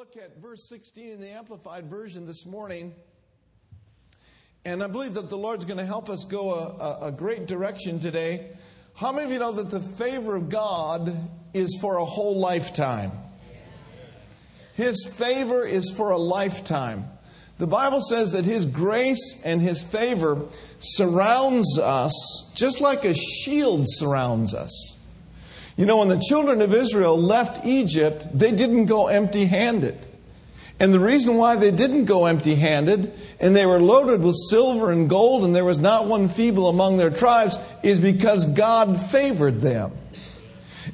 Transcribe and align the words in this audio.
look 0.00 0.16
at 0.16 0.40
verse 0.40 0.66
16 0.66 1.10
in 1.10 1.20
the 1.20 1.28
Amplified 1.28 1.84
Version 1.84 2.24
this 2.24 2.46
morning. 2.46 2.94
And 4.64 4.82
I 4.82 4.86
believe 4.86 5.12
that 5.12 5.28
the 5.28 5.36
Lord's 5.36 5.66
going 5.66 5.76
to 5.76 5.84
help 5.84 6.08
us 6.08 6.24
go 6.24 6.52
a, 6.54 7.08
a, 7.08 7.12
great 7.12 7.46
direction 7.46 8.00
today. 8.00 8.46
How 8.94 9.12
many 9.12 9.26
of 9.26 9.30
you 9.30 9.38
know 9.38 9.52
that 9.52 9.68
the 9.68 9.78
favor 9.80 10.36
of 10.36 10.48
God 10.48 11.14
is 11.52 11.76
for 11.82 11.98
a 11.98 12.04
whole 12.06 12.40
lifetime? 12.40 13.10
His 14.74 15.04
favor 15.18 15.66
is 15.66 15.92
for 15.94 16.12
a 16.12 16.18
lifetime. 16.18 17.04
The 17.58 17.66
Bible 17.66 18.00
says 18.00 18.32
that 18.32 18.46
His 18.46 18.64
grace 18.64 19.38
and 19.44 19.60
His 19.60 19.82
favor 19.82 20.46
surrounds 20.78 21.78
us 21.78 22.50
just 22.54 22.80
like 22.80 23.04
a 23.04 23.12
shield 23.12 23.84
surrounds 23.86 24.54
us. 24.54 24.96
You 25.76 25.86
know, 25.86 25.98
when 25.98 26.08
the 26.08 26.22
children 26.28 26.60
of 26.60 26.74
Israel 26.74 27.18
left 27.18 27.64
Egypt, 27.64 28.26
they 28.32 28.52
didn't 28.52 28.86
go 28.86 29.06
empty 29.08 29.46
handed. 29.46 29.98
And 30.80 30.94
the 30.94 31.00
reason 31.00 31.36
why 31.36 31.56
they 31.56 31.70
didn't 31.70 32.06
go 32.06 32.24
empty 32.24 32.54
handed 32.54 33.12
and 33.38 33.54
they 33.54 33.66
were 33.66 33.78
loaded 33.78 34.22
with 34.22 34.34
silver 34.48 34.90
and 34.90 35.10
gold 35.10 35.44
and 35.44 35.54
there 35.54 35.64
was 35.64 35.78
not 35.78 36.06
one 36.06 36.28
feeble 36.30 36.68
among 36.68 36.96
their 36.96 37.10
tribes 37.10 37.58
is 37.82 38.00
because 38.00 38.46
God 38.46 38.98
favored 38.98 39.60
them. 39.60 39.92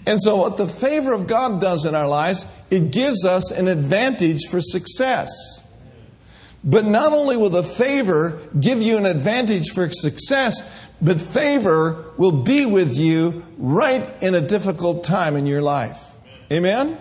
And 0.05 0.21
so, 0.21 0.37
what 0.37 0.57
the 0.57 0.67
favor 0.67 1.13
of 1.13 1.29
God 1.29 1.61
does 1.61 1.85
in 1.85 1.95
our 1.95 2.09
lives, 2.09 2.47
it 2.69 2.91
gives 2.91 3.25
us 3.25 3.53
an 3.53 3.69
advantage 3.69 4.47
for 4.51 4.61
success. 4.61 5.31
But 6.65 6.85
not 6.85 7.13
only 7.13 7.37
will 7.37 7.51
the 7.51 7.63
favor 7.63 8.41
give 8.59 8.83
you 8.83 8.99
an 8.99 9.07
advantage 9.07 9.71
for 9.71 9.89
success, 9.91 10.86
but 11.01 11.21
favor 11.21 12.05
will 12.17 12.43
be 12.43 12.67
with 12.67 12.97
you 12.97 13.45
right 13.59 14.23
in 14.23 14.35
a 14.35 14.41
difficult 14.41 15.05
time 15.05 15.37
in 15.37 15.47
your 15.47 15.63
life. 15.63 16.15
Amen? 16.51 16.99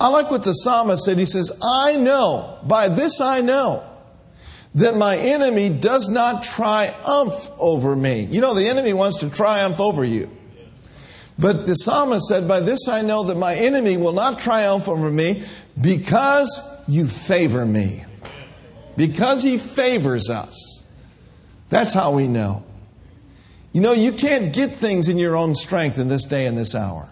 I 0.00 0.08
like 0.08 0.30
what 0.30 0.42
the 0.42 0.52
psalmist 0.52 1.04
said. 1.04 1.18
He 1.18 1.26
says, 1.26 1.52
I 1.62 1.96
know, 1.96 2.58
by 2.64 2.88
this 2.88 3.20
I 3.20 3.40
know, 3.40 3.84
that 4.74 4.96
my 4.96 5.16
enemy 5.16 5.68
does 5.68 6.08
not 6.08 6.42
triumph 6.42 7.50
over 7.58 7.94
me. 7.94 8.24
You 8.24 8.40
know, 8.40 8.54
the 8.54 8.66
enemy 8.66 8.92
wants 8.92 9.18
to 9.18 9.30
triumph 9.30 9.78
over 9.78 10.04
you. 10.04 10.30
But 11.38 11.66
the 11.66 11.74
psalmist 11.74 12.26
said, 12.26 12.46
By 12.46 12.60
this 12.60 12.88
I 12.88 13.02
know 13.02 13.24
that 13.24 13.36
my 13.36 13.54
enemy 13.54 13.96
will 13.96 14.12
not 14.12 14.38
triumph 14.38 14.88
over 14.88 15.10
me 15.10 15.42
because 15.80 16.60
you 16.88 17.06
favor 17.06 17.64
me. 17.64 18.04
Because 18.96 19.42
he 19.42 19.58
favors 19.58 20.30
us. 20.30 20.84
That's 21.70 21.92
how 21.92 22.12
we 22.12 22.28
know. 22.28 22.64
You 23.74 23.80
know, 23.80 23.92
you 23.92 24.12
can't 24.12 24.52
get 24.52 24.76
things 24.76 25.08
in 25.08 25.18
your 25.18 25.34
own 25.34 25.56
strength 25.56 25.98
in 25.98 26.06
this 26.06 26.24
day 26.24 26.46
and 26.46 26.56
this 26.56 26.76
hour. 26.76 27.10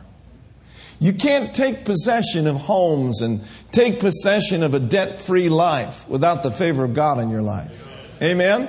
You 1.00 1.12
can't 1.12 1.52
take 1.52 1.84
possession 1.84 2.46
of 2.46 2.54
homes 2.54 3.20
and 3.20 3.40
take 3.72 3.98
possession 3.98 4.62
of 4.62 4.72
a 4.72 4.78
debt 4.78 5.18
free 5.18 5.48
life 5.48 6.08
without 6.08 6.44
the 6.44 6.52
favor 6.52 6.84
of 6.84 6.94
God 6.94 7.18
in 7.18 7.30
your 7.30 7.42
life. 7.42 7.88
Amen? 8.22 8.68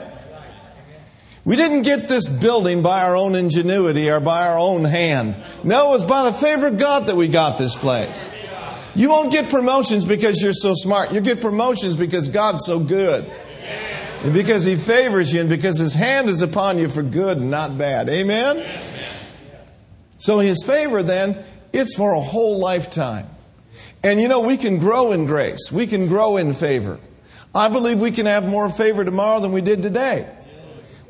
We 1.45 1.55
didn't 1.55 1.83
get 1.83 2.07
this 2.07 2.27
building 2.27 2.81
by 2.81 3.03
our 3.03 3.15
own 3.15 3.35
ingenuity 3.35 4.09
or 4.09 4.19
by 4.19 4.47
our 4.47 4.57
own 4.57 4.85
hand. 4.85 5.37
No, 5.63 5.89
it 5.89 5.89
was 5.89 6.05
by 6.05 6.23
the 6.23 6.33
favor 6.33 6.65
of 6.65 6.79
God 6.79 7.05
that 7.05 7.15
we 7.15 7.27
got 7.27 7.59
this 7.59 7.75
place. 7.75 8.27
You 8.95 9.09
won't 9.09 9.31
get 9.31 9.51
promotions 9.51 10.03
because 10.03 10.41
you're 10.41 10.53
so 10.53 10.73
smart. 10.73 11.11
You 11.11 11.21
get 11.21 11.41
promotions 11.41 11.95
because 11.95 12.27
God's 12.27 12.65
so 12.65 12.79
good. 12.79 13.31
Because 14.31 14.63
he 14.63 14.77
favors 14.77 15.33
you 15.33 15.41
and 15.41 15.49
because 15.49 15.77
his 15.77 15.93
hand 15.93 16.29
is 16.29 16.41
upon 16.41 16.77
you 16.77 16.87
for 16.87 17.03
good 17.03 17.39
and 17.39 17.51
not 17.51 17.77
bad. 17.77 18.07
Amen? 18.07 18.65
So 20.17 20.39
his 20.39 20.63
favor 20.63 21.03
then, 21.03 21.43
it's 21.73 21.95
for 21.95 22.13
a 22.13 22.21
whole 22.21 22.59
lifetime. 22.59 23.27
And 24.01 24.21
you 24.21 24.27
know, 24.29 24.39
we 24.39 24.55
can 24.55 24.79
grow 24.79 25.11
in 25.11 25.25
grace. 25.25 25.71
We 25.71 25.87
can 25.87 26.07
grow 26.07 26.37
in 26.37 26.53
favor. 26.53 26.99
I 27.53 27.67
believe 27.67 27.99
we 27.99 28.11
can 28.11 28.25
have 28.25 28.47
more 28.47 28.69
favor 28.69 29.03
tomorrow 29.03 29.39
than 29.39 29.51
we 29.51 29.61
did 29.61 29.83
today. 29.83 30.29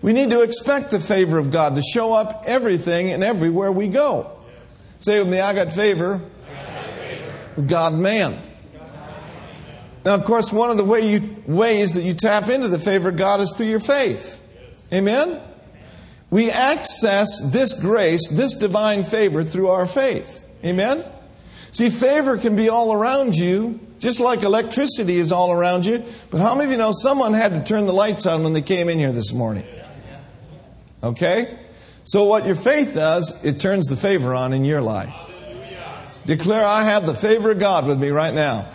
We 0.02 0.12
need 0.12 0.32
to 0.32 0.42
expect 0.42 0.92
the 0.92 1.00
favor 1.00 1.38
of 1.38 1.52
God 1.52 1.76
to 1.76 1.82
show 1.82 2.14
up 2.14 2.44
everything 2.46 3.12
and 3.12 3.24
everywhere 3.24 3.72
we 3.72 3.88
go. 3.88 4.32
Say 5.00 5.20
with 5.20 5.30
me, 5.30 5.40
I 5.40 5.54
got 5.54 5.72
favor, 5.72 6.22
God 7.68 7.94
man. 7.94 8.38
Now, 10.06 10.16
of 10.16 10.26
course, 10.26 10.52
one 10.52 10.70
of 10.70 10.78
the 10.78 10.84
way 10.84 11.12
you, 11.12 11.44
ways 11.48 11.94
that 11.94 12.02
you 12.04 12.14
tap 12.14 12.50
into 12.50 12.68
the 12.68 12.80
favor 12.80 13.10
of 13.10 13.16
God 13.16 13.40
is 13.40 13.54
through 13.56 13.68
your 13.68 13.80
faith. 13.80 14.44
Amen? 14.92 15.42
We 16.30 16.52
access 16.52 17.42
this 17.46 17.74
grace, 17.80 18.28
this 18.30 18.56
divine 18.56 19.04
favor 19.04 19.44
through 19.44 19.70
our 19.70 19.86
faith. 19.86 20.46
Amen? 20.66 21.06
See, 21.72 21.90
favor 21.90 22.38
can 22.38 22.56
be 22.56 22.70
all 22.70 22.92
around 22.92 23.36
you, 23.36 23.80
just 24.00 24.20
like 24.20 24.44
electricity 24.44 25.16
is 25.16 25.32
all 25.32 25.52
around 25.52 25.86
you. 25.86 26.04
But 26.30 26.42
how 26.42 26.56
many 26.56 26.66
of 26.66 26.72
you 26.72 26.78
know 26.78 26.92
someone 26.92 27.34
had 27.34 27.54
to 27.54 27.64
turn 27.64 27.86
the 27.86 27.94
lights 27.94 28.26
on 28.26 28.44
when 28.44 28.54
they 28.54 28.62
came 28.62 28.90
in 28.90 29.00
here 29.00 29.12
this 29.12 29.32
morning? 29.32 29.66
Okay? 31.02 31.58
So, 32.04 32.26
what 32.26 32.46
your 32.46 32.56
faith 32.56 32.94
does, 32.94 33.44
it 33.46 33.60
turns 33.60 33.86
the 33.86 33.96
favor 33.96 34.34
on 34.36 34.52
in 34.52 34.66
your 34.66 34.82
life. 34.82 35.14
Declare, 36.26 36.66
I 36.66 36.84
have 36.84 37.06
the 37.06 37.14
favor 37.14 37.52
of 37.52 37.60
God 37.60 37.88
with 37.88 38.00
me 38.00 38.10
right 38.10 38.34
now. 38.34 38.68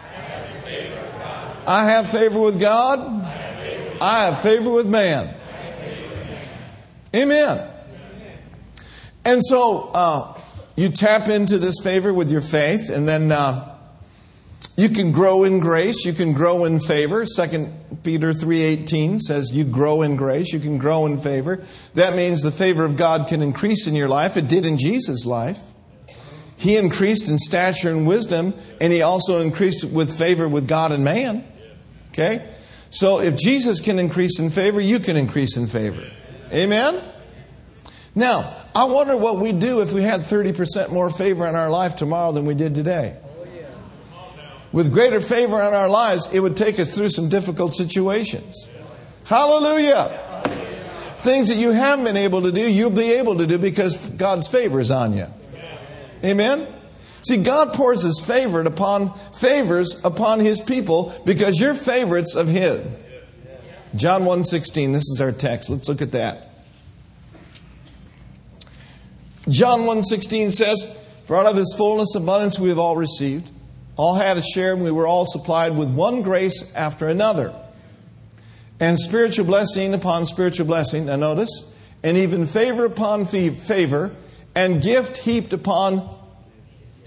I 1.69 1.85
have 1.85 2.09
favor 2.09 2.41
with 2.41 2.59
God. 2.59 2.99
I 4.01 4.25
have 4.25 4.41
favor 4.41 4.71
with 4.71 4.87
man. 4.87 5.35
Amen. 7.15 7.71
And 9.23 9.45
so 9.45 9.91
uh, 9.93 10.41
you 10.77 10.89
tap 10.89 11.29
into 11.29 11.59
this 11.59 11.75
favor 11.83 12.15
with 12.15 12.31
your 12.31 12.41
faith, 12.41 12.89
and 12.89 13.07
then 13.07 13.31
uh, 13.31 13.77
you 14.79 14.89
can 14.89 15.13
grow 15.13 15.45
in 15.45 15.61
grace. 15.61 16.07
You 16.07 16.15
can 16.15 16.33
grow 16.33 16.65
in 16.65 16.81
favor. 16.81 17.27
Second 17.27 18.03
Peter 18.03 18.33
three 18.33 18.63
eighteen 18.63 19.19
says 19.19 19.53
you 19.53 19.65
grow 19.65 20.01
in 20.01 20.17
grace. 20.17 20.55
You 20.55 20.61
can 20.61 20.79
grow 20.79 21.05
in 21.05 21.21
favor. 21.21 21.63
That 21.93 22.17
means 22.17 22.41
the 22.41 22.51
favor 22.51 22.87
of 22.87 22.97
God 22.97 23.29
can 23.29 23.43
increase 23.43 23.87
in 23.87 23.95
your 23.95 24.09
life. 24.09 24.39
It 24.39 24.49
did 24.49 24.65
in 24.65 24.79
Jesus' 24.79 25.27
life. 25.27 25.61
He 26.57 26.79
increased 26.79 27.29
in 27.29 27.39
stature 27.39 27.91
and 27.91 28.07
wisdom, 28.07 28.55
and 28.81 28.91
he 28.91 29.03
also 29.03 29.41
increased 29.43 29.85
with 29.85 30.17
favor 30.17 30.49
with 30.49 30.67
God 30.67 30.93
and 30.93 31.05
man. 31.05 31.45
Okay? 32.19 32.45
So 32.91 33.21
if 33.21 33.37
Jesus 33.37 33.81
can 33.81 33.99
increase 33.99 34.41
in 34.41 34.51
favor, 34.51 34.81
you 34.81 34.99
can 34.99 35.17
increase 35.17 35.57
in 35.57 35.69
favor. 35.69 36.05
Amen? 36.53 37.01
Now, 38.15 38.57
I 38.75 38.85
wonder 38.85 39.17
what 39.17 39.39
we'd 39.39 39.61
do 39.61 39.83
if 39.83 39.93
we 39.93 40.03
had 40.03 40.23
30% 40.23 40.91
more 40.91 41.11
favor 41.11 41.47
in 41.47 41.55
our 41.55 41.71
life 41.71 41.95
tomorrow 41.95 42.33
than 42.33 42.45
we 42.45 42.55
did 42.55 42.75
today. 42.75 43.17
With 44.73 44.93
greater 44.93 45.21
favor 45.21 45.57
in 45.61 45.75
our 45.75 45.89
lives, 45.89 46.29
it 46.33 46.41
would 46.41 46.57
take 46.57 46.79
us 46.81 46.95
through 46.95 47.11
some 47.11 47.29
difficult 47.29 47.75
situations. 47.75 48.69
Hallelujah. 49.25 50.43
Things 51.19 51.49
that 51.49 51.57
you 51.57 51.71
haven't 51.71 52.05
been 52.05 52.17
able 52.17 52.43
to 52.43 52.53
do, 52.53 52.61
you'll 52.71 52.91
be 52.91 53.13
able 53.13 53.39
to 53.39 53.47
do 53.47 53.59
because 53.59 53.97
God's 54.11 54.49
favor 54.49 54.81
is 54.81 54.91
on 54.91 55.15
you. 55.15 55.27
Amen? 56.25 56.67
See, 57.23 57.39
God 57.39 57.75
pours 57.75 58.03
his 58.03 58.21
favor 58.21 58.61
upon 58.61 59.13
favors 59.33 60.01
upon 60.05 60.41
his 60.41 60.61
people 60.61 61.13
because 61.25 61.61
you're 61.61 61.75
favorites 61.75 62.35
of 62.35 62.49
his. 62.49 62.87
John 63.97 64.25
1:16, 64.25 64.93
this 64.93 65.09
is 65.09 65.21
our 65.21 65.33
text. 65.33 65.71
Let's 65.71 65.89
look 65.89 66.03
at 66.03 66.13
that. 66.13 66.49
John 69.49 69.87
1:16 69.87 70.53
says, 70.53 70.87
"For 71.25 71.37
out 71.37 71.47
of 71.47 71.57
his 71.57 71.75
fullness 71.77 72.15
abundance 72.15 72.59
we 72.59 72.69
have 72.69 72.79
all 72.79 72.97
received, 72.97 73.51
all 73.97 74.15
had 74.15 74.37
a 74.37 74.43
share, 74.43 74.75
and 74.75 74.85
we 74.85 74.91
were 74.91 75.07
all 75.07 75.27
supplied 75.27 75.77
with 75.77 75.89
one 75.89 76.23
grace 76.23 76.65
after 76.75 77.09
another." 77.09 77.53
And 78.79 78.99
spiritual 78.99 79.47
blessing 79.47 79.95
upon 79.95 80.27
spiritual 80.27 80.67
blessing, 80.67 81.07
now 81.07 81.17
notice, 81.17 81.65
and 82.03 82.17
even 82.17 82.47
favor 82.47 82.85
upon 82.85 83.25
favor, 83.25 84.13
and 84.55 84.83
gift 84.83 85.19
heaped 85.19 85.53
upon 85.53 86.09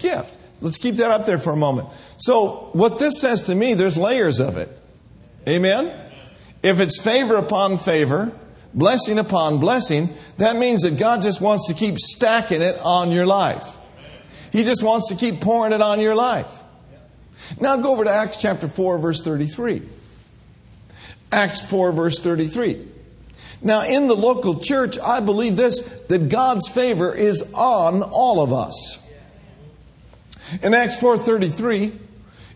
gift. 0.02 0.36
Let's 0.60 0.78
keep 0.78 0.96
that 0.96 1.10
up 1.10 1.26
there 1.26 1.38
for 1.38 1.52
a 1.52 1.56
moment. 1.56 1.88
So, 2.18 2.70
what 2.72 2.98
this 2.98 3.20
says 3.20 3.42
to 3.42 3.54
me, 3.54 3.74
there's 3.74 3.96
layers 3.96 4.38
of 4.38 4.56
it. 4.56 4.68
Amen? 5.48 5.92
If 6.62 6.78
it's 6.78 7.00
favor 7.00 7.36
upon 7.36 7.78
favor, 7.78 8.32
blessing 8.72 9.18
upon 9.18 9.58
blessing, 9.58 10.10
that 10.38 10.56
means 10.56 10.82
that 10.82 10.98
God 10.98 11.22
just 11.22 11.40
wants 11.40 11.66
to 11.68 11.74
keep 11.74 11.98
stacking 11.98 12.62
it 12.62 12.78
on 12.82 13.10
your 13.10 13.26
life. 13.26 13.76
He 14.52 14.64
just 14.64 14.82
wants 14.82 15.08
to 15.08 15.16
keep 15.16 15.40
pouring 15.40 15.72
it 15.72 15.82
on 15.82 15.98
your 15.98 16.14
life. 16.14 16.62
Now 17.60 17.76
go 17.76 17.92
over 17.92 18.04
to 18.04 18.10
Acts 18.10 18.36
chapter 18.36 18.68
4, 18.68 18.98
verse 18.98 19.22
33. 19.22 19.82
Acts 21.32 21.62
4, 21.62 21.92
verse 21.92 22.20
33. 22.20 22.88
Now, 23.62 23.84
in 23.84 24.08
the 24.08 24.16
local 24.16 24.58
church, 24.58 24.98
I 24.98 25.20
believe 25.20 25.56
this 25.56 25.80
that 26.08 26.28
God's 26.28 26.68
favor 26.68 27.14
is 27.14 27.52
on 27.54 28.02
all 28.02 28.42
of 28.42 28.52
us. 28.52 28.98
In 30.62 30.74
Acts 30.74 30.96
4:33, 30.96 31.92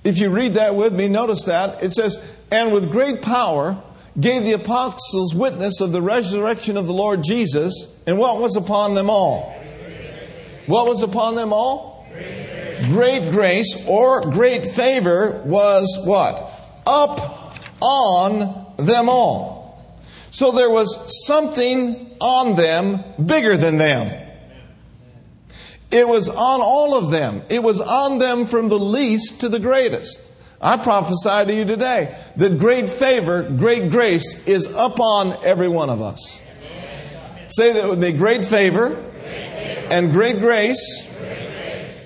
if 0.04 0.18
you 0.18 0.30
read 0.30 0.54
that 0.54 0.74
with 0.74 0.92
me, 0.92 1.08
notice 1.08 1.44
that 1.44 1.82
it 1.82 1.92
says, 1.92 2.18
"And 2.50 2.72
with 2.72 2.90
great 2.90 3.22
power 3.22 3.76
gave 4.18 4.44
the 4.44 4.52
apostles 4.52 5.34
witness 5.34 5.80
of 5.80 5.92
the 5.92 6.02
resurrection 6.02 6.76
of 6.76 6.86
the 6.86 6.92
Lord 6.92 7.22
Jesus, 7.22 7.88
and 8.06 8.18
what 8.18 8.38
was 8.38 8.56
upon 8.56 8.94
them 8.94 9.10
all?" 9.10 9.52
What 10.66 10.86
was 10.86 11.02
upon 11.02 11.36
them 11.36 11.52
all? 11.52 11.96
great 12.84 13.32
grace 13.32 13.76
or 13.86 14.20
great 14.20 14.66
favor 14.66 15.42
was 15.44 15.98
what? 16.04 16.52
Up 16.86 17.54
on 17.80 18.66
them 18.76 19.08
all. 19.08 19.82
So 20.30 20.52
there 20.52 20.70
was 20.70 21.26
something 21.26 22.10
on 22.20 22.56
them 22.56 23.02
bigger 23.24 23.56
than 23.56 23.78
them. 23.78 24.25
It 25.90 26.08
was 26.08 26.28
on 26.28 26.60
all 26.60 26.96
of 26.96 27.10
them. 27.10 27.42
It 27.48 27.62
was 27.62 27.80
on 27.80 28.18
them 28.18 28.46
from 28.46 28.68
the 28.68 28.78
least 28.78 29.40
to 29.40 29.48
the 29.48 29.60
greatest. 29.60 30.20
I 30.60 30.78
prophesy 30.78 31.46
to 31.46 31.54
you 31.54 31.64
today 31.64 32.16
that 32.36 32.58
great 32.58 32.88
favor, 32.90 33.42
great 33.42 33.90
grace 33.90 34.46
is 34.46 34.66
upon 34.74 35.36
every 35.44 35.68
one 35.68 35.90
of 35.90 36.00
us. 36.00 36.40
Say 37.48 37.72
that 37.74 37.88
with 37.88 37.98
me 37.98 38.12
great 38.12 38.44
favor, 38.44 39.02
and 39.90 40.12
great 40.12 40.40
grace, 40.40 41.08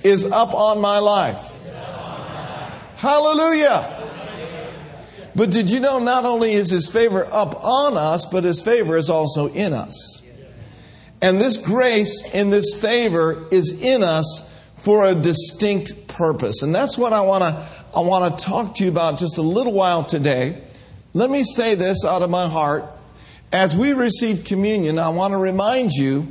is 0.05 0.25
up 0.27 0.53
on 0.53 0.81
my 0.81 0.99
life. 0.99 1.56
Hallelujah. 2.97 3.97
But 5.35 5.50
did 5.50 5.71
you 5.71 5.81
know 5.81 5.99
not 5.99 6.25
only 6.25 6.53
is 6.53 6.71
his 6.71 6.88
favor 6.88 7.27
up 7.32 7.65
on 7.65 7.97
us, 7.97 8.27
but 8.27 8.44
his 8.44 8.61
favor 8.61 8.97
is 8.97 9.09
also 9.09 9.49
in 9.53 9.73
us? 9.73 10.19
And 11.22 11.40
this 11.40 11.56
grace 11.56 12.25
and 12.32 12.52
this 12.52 12.75
favor 12.75 13.46
is 13.50 13.82
in 13.82 14.02
us 14.02 14.46
for 14.78 15.06
a 15.06 15.14
distinct 15.14 16.08
purpose. 16.08 16.62
And 16.62 16.75
that's 16.75 16.96
what 16.96 17.12
I 17.12 17.20
want 17.20 17.43
to 17.43 17.69
I 17.94 18.00
want 18.00 18.38
to 18.38 18.44
talk 18.44 18.76
to 18.76 18.84
you 18.84 18.90
about 18.90 19.19
just 19.19 19.37
a 19.37 19.43
little 19.43 19.72
while 19.72 20.05
today. 20.05 20.62
Let 21.12 21.28
me 21.28 21.43
say 21.43 21.75
this 21.75 22.05
out 22.05 22.22
of 22.22 22.31
my 22.31 22.49
heart. 22.49 22.84
As 23.52 23.75
we 23.75 23.93
receive 23.93 24.44
communion, 24.44 24.99
I 24.99 25.08
want 25.08 25.32
to 25.32 25.38
remind 25.38 25.90
you 25.93 26.28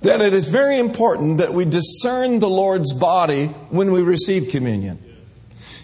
that 0.00 0.22
it 0.22 0.32
is 0.32 0.48
very 0.48 0.78
important 0.78 1.38
that 1.38 1.52
we 1.52 1.66
discern 1.66 2.40
the 2.40 2.48
Lord's 2.48 2.94
body 2.94 3.46
when 3.68 3.92
we 3.92 4.02
receive 4.02 4.48
communion. 4.48 4.98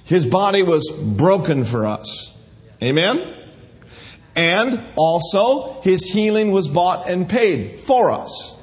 His 0.05 0.25
body 0.25 0.62
was 0.62 0.88
broken 0.90 1.64
for 1.64 1.87
us. 1.87 2.34
Amen? 2.82 3.37
And 4.40 4.82
also, 4.96 5.82
his 5.82 6.02
healing 6.02 6.50
was 6.50 6.66
bought 6.66 7.06
and 7.06 7.28
paid 7.28 7.72
for 7.81 8.10
us. 8.10 8.56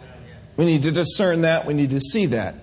We 0.56 0.66
need 0.66 0.82
to 0.84 0.92
discern 0.92 1.42
that. 1.42 1.68
We 1.68 1.76
need 1.76 1.92
to 1.92 2.00
see 2.00 2.26
that. 2.28 2.56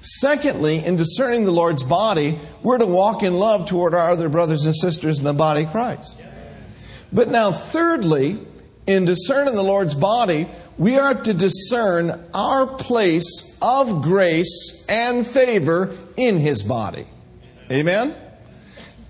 Secondly, 0.00 0.84
in 0.84 0.96
discerning 0.96 1.44
the 1.44 1.52
Lord's 1.52 1.84
body, 1.84 2.40
we're 2.64 2.78
to 2.78 2.86
walk 2.86 3.22
in 3.22 3.34
love 3.34 3.68
toward 3.68 3.94
our 3.94 4.10
other 4.10 4.28
brothers 4.28 4.64
and 4.64 4.74
sisters 4.74 5.20
in 5.20 5.24
the 5.24 5.32
body 5.32 5.62
of 5.62 5.70
Christ. 5.70 6.20
But 7.12 7.28
now, 7.28 7.52
thirdly, 7.52 8.40
in 8.88 9.04
discerning 9.04 9.54
the 9.54 9.62
Lord's 9.62 9.94
body, 9.94 10.48
we 10.76 10.98
are 10.98 11.14
to 11.14 11.34
discern 11.34 12.26
our 12.34 12.66
place 12.66 13.56
of 13.62 14.02
grace 14.02 14.84
and 14.88 15.24
favor 15.24 15.96
in 16.16 16.38
His 16.38 16.64
body. 16.64 17.06
Amen? 17.70 18.12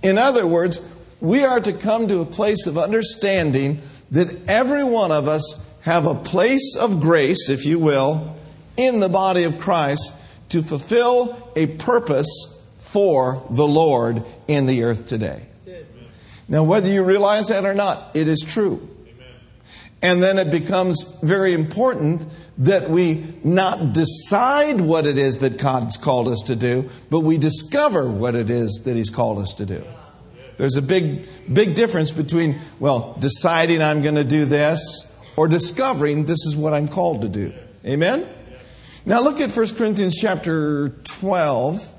In 0.03 0.19
other 0.19 0.47
words, 0.47 0.79
we 1.21 1.45
are 1.45 1.61
to 1.61 1.73
come 1.73 2.09
to 2.09 2.21
a 2.21 2.27
place 2.27 2.67
of 2.67 2.79
understanding 2.79 3.81
that 4.11 4.49
every 4.49 4.85
one 4.85 5.13
of 5.13 5.29
us 5.29 5.63
have 5.83 6.07
a 6.07 6.15
place 6.15 6.77
of 6.77 7.01
grace, 7.01 7.49
if 7.49 7.65
you 7.65 7.79
will, 7.79 8.37
in 8.77 9.01
the 9.01 9.09
body 9.09 9.45
of 9.45 9.59
Christ 9.59 10.15
to 10.51 10.63
fulfill 10.63 11.53
a 11.57 11.67
purpose 11.67 12.61
for 12.79 13.43
the 13.51 13.67
Lord 13.67 14.25
in 14.49 14.67
the 14.67 14.85
earth 14.85 15.07
today. 15.07 15.43
Now, 16.49 16.63
whether 16.63 16.89
you 16.89 17.03
realize 17.03 17.49
that 17.49 17.65
or 17.65 17.75
not, 17.75 18.11
it 18.15 18.29
is 18.29 18.41
true. 18.41 18.89
And 20.03 20.23
then 20.23 20.39
it 20.39 20.51
becomes 20.51 21.03
very 21.23 21.53
important 21.53 22.23
that 22.59 22.89
we 22.89 23.25
not 23.43 23.93
decide 23.93 24.81
what 24.81 25.07
it 25.07 25.19
is 25.19 25.39
that 25.39 25.59
God's 25.59 25.97
called 25.97 26.29
us 26.29 26.43
to 26.47 26.57
do, 26.57 26.89
but 27.11 27.21
we 27.21 27.39
discover 27.39 28.09
what 28.09 28.35
it 28.35 28.51
is 28.51 28.83
that 28.85 28.95
He's 28.95 29.11
called 29.11 29.39
us 29.39 29.55
to 29.55 29.67
do. 29.67 29.85
There's 30.57 30.77
a 30.77 30.83
big, 30.83 31.29
big 31.53 31.75
difference 31.75 32.11
between, 32.11 32.61
well, 32.79 33.17
deciding 33.21 33.83
I'm 33.83 34.03
going 34.03 34.15
to 34.15 34.25
do 34.25 34.45
this 34.45 35.13
or 35.37 35.49
discovering 35.49 36.25
this 36.25 36.47
is 36.47 36.57
what 36.57 36.73
I'm 36.73 36.89
called 36.89 37.23
to 37.23 37.29
do. 37.29 37.53
Amen? 37.85 38.27
Now 39.05 39.21
look 39.21 39.41
at 39.41 39.51
1 39.51 39.75
Corinthians 39.77 40.17
chapter 40.17 40.89
12. 41.05 41.93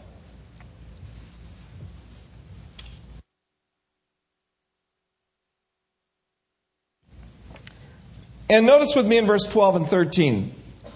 And 8.49 8.65
notice 8.65 8.95
with 8.95 9.05
me 9.05 9.17
in 9.17 9.25
verse 9.25 9.45
12 9.45 9.75
and 9.75 9.87
13. 9.87 10.53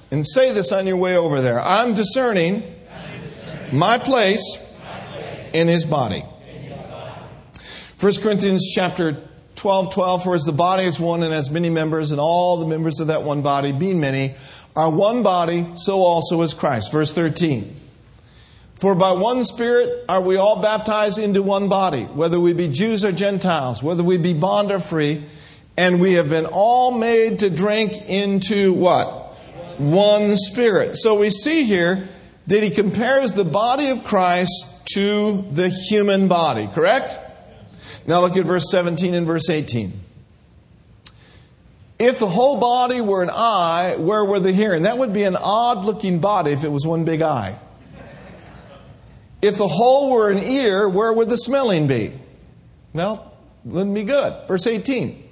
And 0.10 0.28
say 0.28 0.52
this 0.52 0.72
on 0.72 0.88
your 0.88 0.98
way 0.98 1.16
over 1.16 1.42
there. 1.42 1.62
I'm 1.62 1.94
discerning, 1.94 2.64
I'm 2.92 3.22
discerning 3.22 3.80
my, 3.80 3.98
place 3.98 4.58
my 4.84 5.00
place 5.12 5.54
in 5.54 5.68
his 5.68 5.86
body. 5.86 6.24
1 8.02 8.14
Corinthians 8.16 8.72
chapter 8.74 9.16
12, 9.58 9.94
12, 9.94 10.24
for 10.24 10.34
as 10.34 10.42
the 10.42 10.52
body 10.52 10.86
is 10.86 11.00
one 11.00 11.22
and 11.22 11.32
has 11.32 11.52
many 11.52 11.70
members, 11.70 12.10
and 12.10 12.20
all 12.20 12.58
the 12.58 12.66
members 12.66 13.00
of 13.00 13.10
that 13.10 13.22
one 13.22 13.44
body, 13.44 13.72
being 13.72 14.00
many, 14.00 14.34
are 14.76 14.90
one 14.90 15.22
body, 15.22 15.68
so 15.76 16.00
also 16.00 16.42
is 16.42 16.56
Christ. 16.56 16.92
Verse 16.92 17.14
13. 17.14 17.76
For 18.74 18.96
by 18.96 19.12
one 19.12 19.44
Spirit 19.44 20.06
are 20.10 20.20
we 20.20 20.36
all 20.38 20.64
baptized 20.64 21.20
into 21.20 21.44
one 21.44 21.70
body, 21.70 22.02
whether 22.02 22.40
we 22.40 22.54
be 22.54 22.70
Jews 22.70 23.06
or 23.06 23.12
Gentiles, 23.12 23.84
whether 23.84 24.04
we 24.04 24.18
be 24.18 24.34
bond 24.34 24.72
or 24.72 24.80
free, 24.80 25.24
and 25.78 26.02
we 26.02 26.14
have 26.14 26.30
been 26.30 26.48
all 26.48 26.98
made 26.98 27.38
to 27.40 27.52
drink 27.52 28.10
into 28.10 28.74
what? 28.74 29.36
One 29.78 30.38
Spirit. 30.38 30.96
So 30.96 31.20
we 31.20 31.30
see 31.30 31.66
here 31.66 32.08
that 32.48 32.64
he 32.64 32.72
compares 32.72 33.34
the 33.34 33.46
body 33.46 33.92
of 33.92 34.04
Christ 34.04 34.66
to 34.94 35.44
the 35.52 35.70
human 35.70 36.28
body, 36.28 36.68
correct? 36.74 37.28
Now 38.08 38.22
look 38.22 38.38
at 38.38 38.46
verse 38.46 38.70
17 38.72 39.14
and 39.14 39.28
verse 39.28 39.50
18. 39.50 39.94
If 42.00 42.18
the 42.18 42.28
whole 42.28 42.60
body 42.60 43.00
were 43.00 43.22
an 43.22 43.30
eye, 43.30 43.96
where 43.98 44.26
were 44.26 44.40
the 44.40 44.52
hearing? 44.52 44.84
That 44.84 44.98
would 44.98 45.14
be 45.14 45.22
an 45.24 45.36
odd 45.36 45.86
looking 45.86 46.20
body 46.20 46.52
if 46.52 46.64
it 46.64 46.72
was 46.72 46.86
one 46.86 47.06
big 47.06 47.22
eye. 47.22 47.60
If 49.42 49.58
the 49.58 49.68
whole 49.68 50.12
were 50.12 50.32
an 50.32 50.40
ear, 50.40 50.90
where 50.90 51.14
would 51.14 51.30
the 51.30 51.38
smelling 51.38 51.88
be? 51.88 52.14
Well, 52.94 53.32
wouldn't 53.64 53.94
be 53.94 54.04
good. 54.04 54.48
Verse 54.48 54.66
18. 54.66 55.30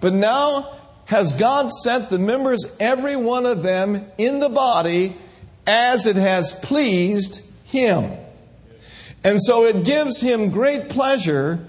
But 0.00 0.12
now 0.12 0.76
has 1.06 1.32
God 1.32 1.70
sent 1.70 2.10
the 2.10 2.18
members, 2.18 2.64
every 2.78 3.16
one 3.16 3.46
of 3.46 3.62
them, 3.62 4.06
in 4.18 4.40
the 4.40 4.50
body 4.50 5.16
as 5.66 6.06
it 6.06 6.16
has 6.16 6.52
pleased 6.52 7.42
Him. 7.64 8.12
And 9.24 9.42
so 9.42 9.64
it 9.64 9.84
gives 9.84 10.20
Him 10.20 10.50
great 10.50 10.90
pleasure 10.90 11.66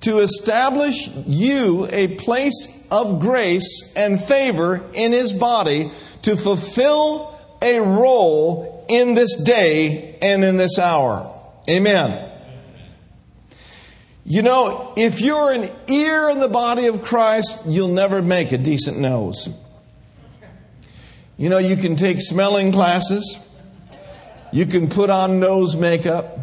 to 0.00 0.20
establish 0.20 1.08
you 1.26 1.86
a 1.90 2.08
place 2.16 2.86
of 2.90 3.20
grace 3.20 3.92
and 3.94 4.20
favor 4.20 4.82
in 4.94 5.12
his 5.12 5.32
body 5.32 5.90
to 6.22 6.36
fulfill 6.36 7.38
a 7.62 7.78
role 7.78 8.84
in 8.88 9.14
this 9.14 9.42
day 9.42 10.18
and 10.22 10.42
in 10.44 10.56
this 10.56 10.78
hour. 10.78 11.30
Amen. 11.68 12.28
You 14.24 14.42
know, 14.42 14.92
if 14.96 15.20
you're 15.20 15.52
an 15.52 15.70
ear 15.88 16.30
in 16.30 16.40
the 16.40 16.48
body 16.48 16.86
of 16.86 17.02
Christ, 17.02 17.62
you'll 17.66 17.88
never 17.88 18.22
make 18.22 18.52
a 18.52 18.58
decent 18.58 18.98
nose. 18.98 19.48
You 21.36 21.48
know, 21.48 21.58
you 21.58 21.76
can 21.76 21.96
take 21.96 22.20
smelling 22.20 22.70
classes, 22.70 23.38
you 24.52 24.66
can 24.66 24.88
put 24.88 25.10
on 25.10 25.40
nose 25.40 25.76
makeup, 25.76 26.38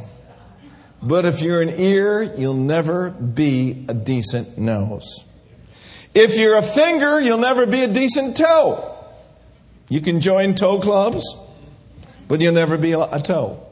but 1.01 1.25
if 1.25 1.41
you're 1.41 1.61
an 1.61 1.69
ear, 1.69 2.23
you'll 2.23 2.53
never 2.53 3.09
be 3.09 3.85
a 3.87 3.93
decent 3.93 4.57
nose. 4.57 5.23
If 6.13 6.37
you're 6.37 6.57
a 6.57 6.63
finger, 6.63 7.21
you'll 7.21 7.37
never 7.37 7.65
be 7.65 7.83
a 7.83 7.87
decent 7.87 8.37
toe. 8.37 8.95
You 9.89 10.01
can 10.01 10.19
join 10.19 10.55
toe 10.55 10.79
clubs, 10.79 11.23
but 12.27 12.41
you'll 12.41 12.53
never 12.53 12.77
be 12.77 12.93
a 12.93 13.19
toe. 13.19 13.63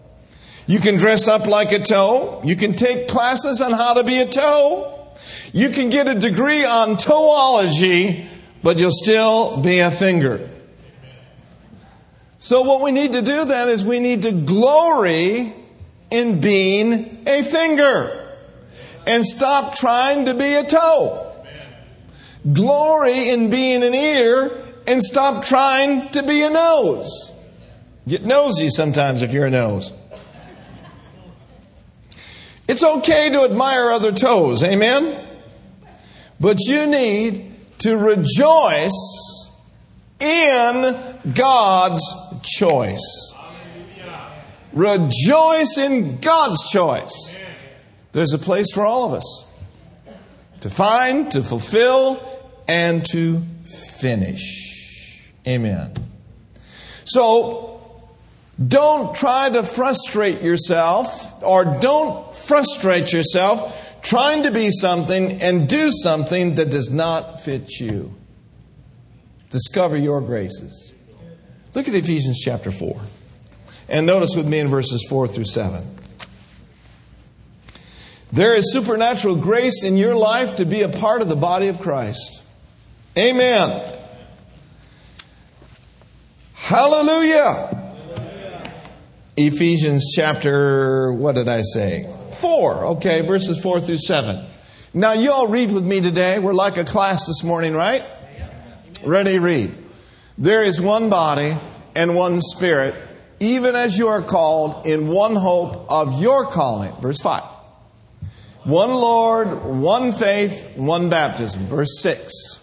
You 0.68 0.80
can 0.80 0.98
dress 0.98 1.28
up 1.28 1.46
like 1.46 1.72
a 1.72 1.80
toe. 1.80 2.42
You 2.44 2.56
can 2.56 2.74
take 2.74 3.08
classes 3.08 3.62
on 3.62 3.72
how 3.72 3.96
to 3.96 4.04
be 4.04 4.20
a 4.20 4.28
toe. 4.28 5.10
You 5.54 5.70
can 5.70 5.90
get 5.90 6.08
a 6.08 6.16
degree 6.16 6.66
on 6.66 6.96
toeology, 6.96 8.28
but 8.64 8.78
you'll 8.78 8.92
still 8.92 9.58
be 9.58 9.80
a 9.80 9.92
finger. 9.92 10.48
So 12.38 12.62
what 12.62 12.82
we 12.82 12.92
need 12.92 13.14
to 13.14 13.22
do 13.22 13.46
then 13.46 13.70
is 13.70 13.84
we 13.84 14.00
need 14.00 14.24
to 14.24 14.32
glory 14.32 15.54
in 16.12 16.40
being 16.40 17.24
a 17.28 17.44
finger 17.44 18.36
and 19.06 19.26
stop 19.26 19.76
trying 19.76 20.26
to 20.26 20.34
be 20.34 20.54
a 20.54 20.64
toe 20.64 21.26
glory 22.52 23.30
in 23.30 23.50
being 23.50 23.84
an 23.84 23.94
ear 23.94 24.52
and 24.88 25.04
stop 25.04 25.44
trying 25.44 26.10
to 26.10 26.24
be 26.24 26.44
a 26.44 26.50
nose. 26.50 27.32
Get 28.08 28.24
nosy 28.24 28.70
sometimes 28.70 29.22
if 29.22 29.34
you're 29.34 29.48
a 29.48 29.52
nose. 29.52 29.92
It's 32.68 32.84
okay 32.84 33.30
to 33.32 33.44
admire 33.44 33.90
other 33.90 34.12
toes, 34.12 34.64
amen? 34.64 35.24
But 36.40 36.60
you 36.68 36.88
need 36.88 37.54
to 37.80 37.98
rejoice 37.98 39.52
in 40.20 40.96
God's 41.34 42.02
choice. 42.44 43.34
Rejoice 44.76 45.78
in 45.78 46.20
God's 46.20 46.70
choice. 46.70 47.34
There's 48.12 48.34
a 48.34 48.38
place 48.38 48.72
for 48.74 48.86
all 48.86 49.06
of 49.06 49.14
us 49.14 49.46
to 50.62 50.70
find, 50.70 51.32
to 51.32 51.42
fulfill, 51.42 52.22
and 52.68 53.06
to 53.12 53.42
finish. 53.66 55.32
Amen. 55.48 55.94
So, 57.06 57.82
don't 58.68 59.16
try 59.16 59.50
to 59.50 59.64
frustrate 59.64 60.42
yourself 60.42 61.44
or 61.44 61.66
don't 61.66 62.36
frustrate 62.36 63.14
yourself 63.14 63.82
trying 64.02 64.44
to 64.44 64.52
be 64.52 64.70
something 64.72 65.42
and 65.42 65.68
do 65.68 65.92
something 65.92 66.56
that 66.56 66.70
does 66.70 66.92
not 66.92 67.42
fit 67.42 67.80
you. 67.80 68.14
Discover 69.50 69.98
your 69.98 70.22
graces. 70.22 70.94
Look 71.74 71.88
at 71.88 71.96
Ephesians 71.96 72.40
chapter 72.40 72.72
4. 72.72 73.02
And 73.88 74.06
notice 74.06 74.36
with 74.36 74.48
me 74.48 74.60
in 74.60 74.68
verses 74.68 75.06
4 75.10 75.28
through 75.28 75.46
7. 75.46 75.84
There 78.32 78.56
is 78.56 78.74
supernatural 78.74 79.36
grace 79.36 79.84
in 79.84 79.96
your 79.96 80.16
life 80.16 80.58
to 80.58 80.66
be 80.66 80.82
a 80.82 80.90
part 80.90 81.22
of 81.22 81.30
the 81.30 81.36
body 81.36 81.68
of 81.68 81.80
Christ. 81.80 82.44
Amen. 83.18 83.94
Hallelujah. 86.54 87.94
Ephesians 89.38 90.14
chapter, 90.16 91.14
what 91.14 91.36
did 91.36 91.48
I 91.48 91.62
say? 91.62 92.12
4. 92.42 92.86
Okay, 92.86 93.22
verses 93.22 93.60
4 93.62 93.82
through 93.82 94.00
7. 94.00 94.46
Now, 94.94 95.14
you 95.14 95.32
all 95.32 95.48
read 95.48 95.72
with 95.72 95.86
me 95.86 96.02
today. 96.02 96.40
We're 96.40 96.54
like 96.54 96.78
a 96.78 96.86
class 96.86 97.28
this 97.28 97.44
morning, 97.44 97.74
right? 97.74 98.04
Ready, 99.04 99.40
read. 99.40 99.78
There 100.38 100.64
is 100.64 100.82
one 100.82 101.10
body 101.10 101.56
and 101.96 102.16
one 102.16 102.42
spirit, 102.42 102.96
even 103.40 103.76
as 103.76 103.98
you 103.98 104.08
are 104.08 104.22
called 104.22 104.86
in 104.86 105.08
one 105.08 105.36
hope 105.36 105.86
of 105.90 106.22
your 106.22 106.46
calling. 106.46 106.94
Verse 107.02 107.20
5. 107.20 107.44
One 108.64 108.90
Lord, 108.90 109.64
one 109.64 110.14
faith, 110.14 110.76
one 110.76 111.10
baptism. 111.10 111.66
Verse 111.66 112.00
6. 112.02 112.60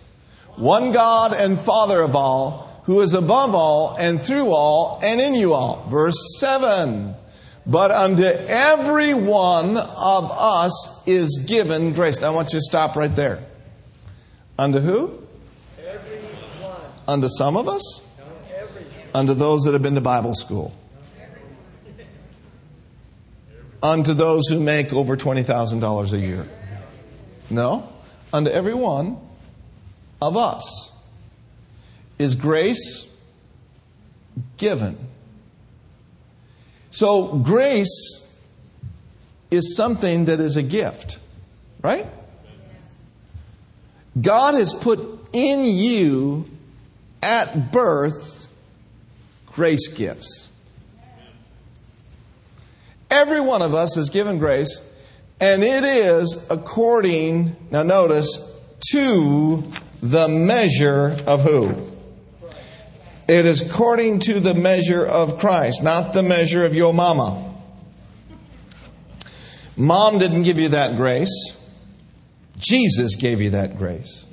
One 0.56 0.92
God 0.92 1.32
and 1.32 1.58
Father 1.58 2.00
of 2.02 2.16
all, 2.16 2.82
who 2.84 3.00
is 3.00 3.14
above 3.14 3.54
all 3.54 3.96
and 3.96 4.20
through 4.20 4.50
all 4.50 4.98
and 5.02 5.20
in 5.20 5.34
you 5.34 5.54
all. 5.54 5.86
Verse 5.88 6.38
7. 6.40 7.14
But 7.64 7.92
unto 7.92 8.24
every 8.24 9.14
one 9.14 9.76
of 9.76 10.30
us 10.32 11.02
is 11.06 11.44
given 11.46 11.92
grace. 11.92 12.20
Now 12.20 12.28
I 12.28 12.34
want 12.34 12.52
you 12.52 12.58
to 12.58 12.64
stop 12.64 12.96
right 12.96 13.14
there. 13.14 13.38
Unto 14.58 14.80
who? 14.80 15.22
Everyone. 15.78 16.76
Unto 17.06 17.28
some 17.28 17.56
of 17.56 17.68
us? 17.68 18.02
Unto 19.14 19.34
those 19.34 19.62
that 19.62 19.72
have 19.72 19.82
been 19.82 19.94
to 19.94 20.00
Bible 20.00 20.34
school 20.34 20.74
unto 23.82 24.14
those 24.14 24.48
who 24.48 24.60
make 24.60 24.92
over 24.92 25.16
$20,000 25.16 26.12
a 26.12 26.18
year. 26.18 26.48
No, 27.50 27.92
unto 28.32 28.50
every 28.50 28.74
one 28.74 29.18
of 30.20 30.36
us 30.36 30.92
is 32.18 32.34
grace 32.34 33.08
given. 34.56 34.96
So, 36.90 37.38
grace 37.38 38.28
is 39.50 39.76
something 39.76 40.26
that 40.26 40.40
is 40.40 40.56
a 40.56 40.62
gift, 40.62 41.18
right? 41.82 42.06
God 44.18 44.54
has 44.54 44.72
put 44.72 45.00
in 45.32 45.64
you 45.64 46.48
at 47.22 47.72
birth 47.72 48.41
grace 49.54 49.88
gifts. 49.88 50.48
Every 53.10 53.40
one 53.40 53.60
of 53.60 53.74
us 53.74 53.96
is 53.96 54.08
given 54.08 54.38
grace, 54.38 54.80
and 55.38 55.62
it 55.62 55.84
is 55.84 56.46
according, 56.48 57.56
now 57.70 57.82
notice, 57.82 58.50
to 58.92 59.64
the 60.02 60.28
measure 60.28 61.14
of 61.26 61.42
who? 61.42 61.74
It 63.28 63.46
is 63.46 63.60
according 63.60 64.20
to 64.20 64.40
the 64.40 64.54
measure 64.54 65.04
of 65.04 65.38
Christ, 65.38 65.82
not 65.82 66.12
the 66.12 66.22
measure 66.22 66.64
of 66.64 66.74
your 66.74 66.92
mama. 66.92 67.54
Mom 69.76 70.18
didn't 70.18 70.42
give 70.42 70.58
you 70.58 70.70
that 70.70 70.96
grace. 70.96 71.56
Jesus 72.58 73.16
gave 73.16 73.40
you 73.40 73.50
that 73.50 73.76
grace. 73.76 74.24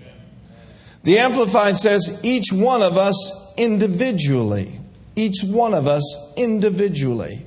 The 1.04 1.20
Amplified 1.20 1.78
says, 1.78 2.20
each 2.24 2.52
one 2.52 2.82
of 2.82 2.98
us 2.98 3.54
individually. 3.58 4.79
Each 5.20 5.44
one 5.44 5.74
of 5.74 5.86
us 5.86 6.34
individually. 6.38 7.46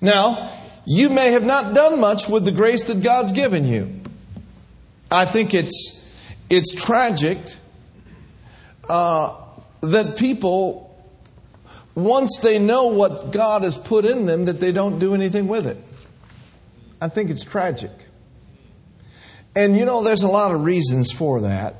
Now, 0.00 0.52
you 0.86 1.08
may 1.08 1.32
have 1.32 1.44
not 1.44 1.74
done 1.74 1.98
much 1.98 2.28
with 2.28 2.44
the 2.44 2.52
grace 2.52 2.84
that 2.84 3.02
God's 3.02 3.32
given 3.32 3.64
you. 3.64 3.92
I 5.10 5.24
think 5.24 5.52
it's, 5.52 6.08
it's 6.48 6.72
tragic 6.72 7.38
uh, 8.88 9.36
that 9.80 10.16
people, 10.16 10.96
once 11.96 12.38
they 12.38 12.60
know 12.60 12.86
what 12.86 13.32
God 13.32 13.64
has 13.64 13.76
put 13.76 14.04
in 14.04 14.26
them, 14.26 14.44
that 14.44 14.60
they 14.60 14.70
don't 14.70 15.00
do 15.00 15.12
anything 15.12 15.48
with 15.48 15.66
it. 15.66 15.76
I 17.00 17.08
think 17.08 17.30
it's 17.30 17.42
tragic. 17.42 17.90
And 19.56 19.76
you 19.76 19.84
know, 19.84 20.04
there's 20.04 20.22
a 20.22 20.28
lot 20.28 20.54
of 20.54 20.64
reasons 20.64 21.10
for 21.10 21.40
that. 21.40 21.74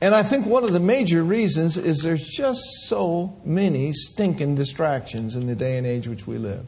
And 0.00 0.14
I 0.14 0.22
think 0.22 0.46
one 0.46 0.62
of 0.62 0.72
the 0.72 0.80
major 0.80 1.24
reasons 1.24 1.76
is 1.76 2.02
there's 2.02 2.28
just 2.28 2.62
so 2.86 3.36
many 3.44 3.92
stinking 3.92 4.54
distractions 4.54 5.34
in 5.34 5.46
the 5.46 5.56
day 5.56 5.76
and 5.76 5.86
age 5.86 6.06
which 6.06 6.26
we 6.26 6.38
live. 6.38 6.66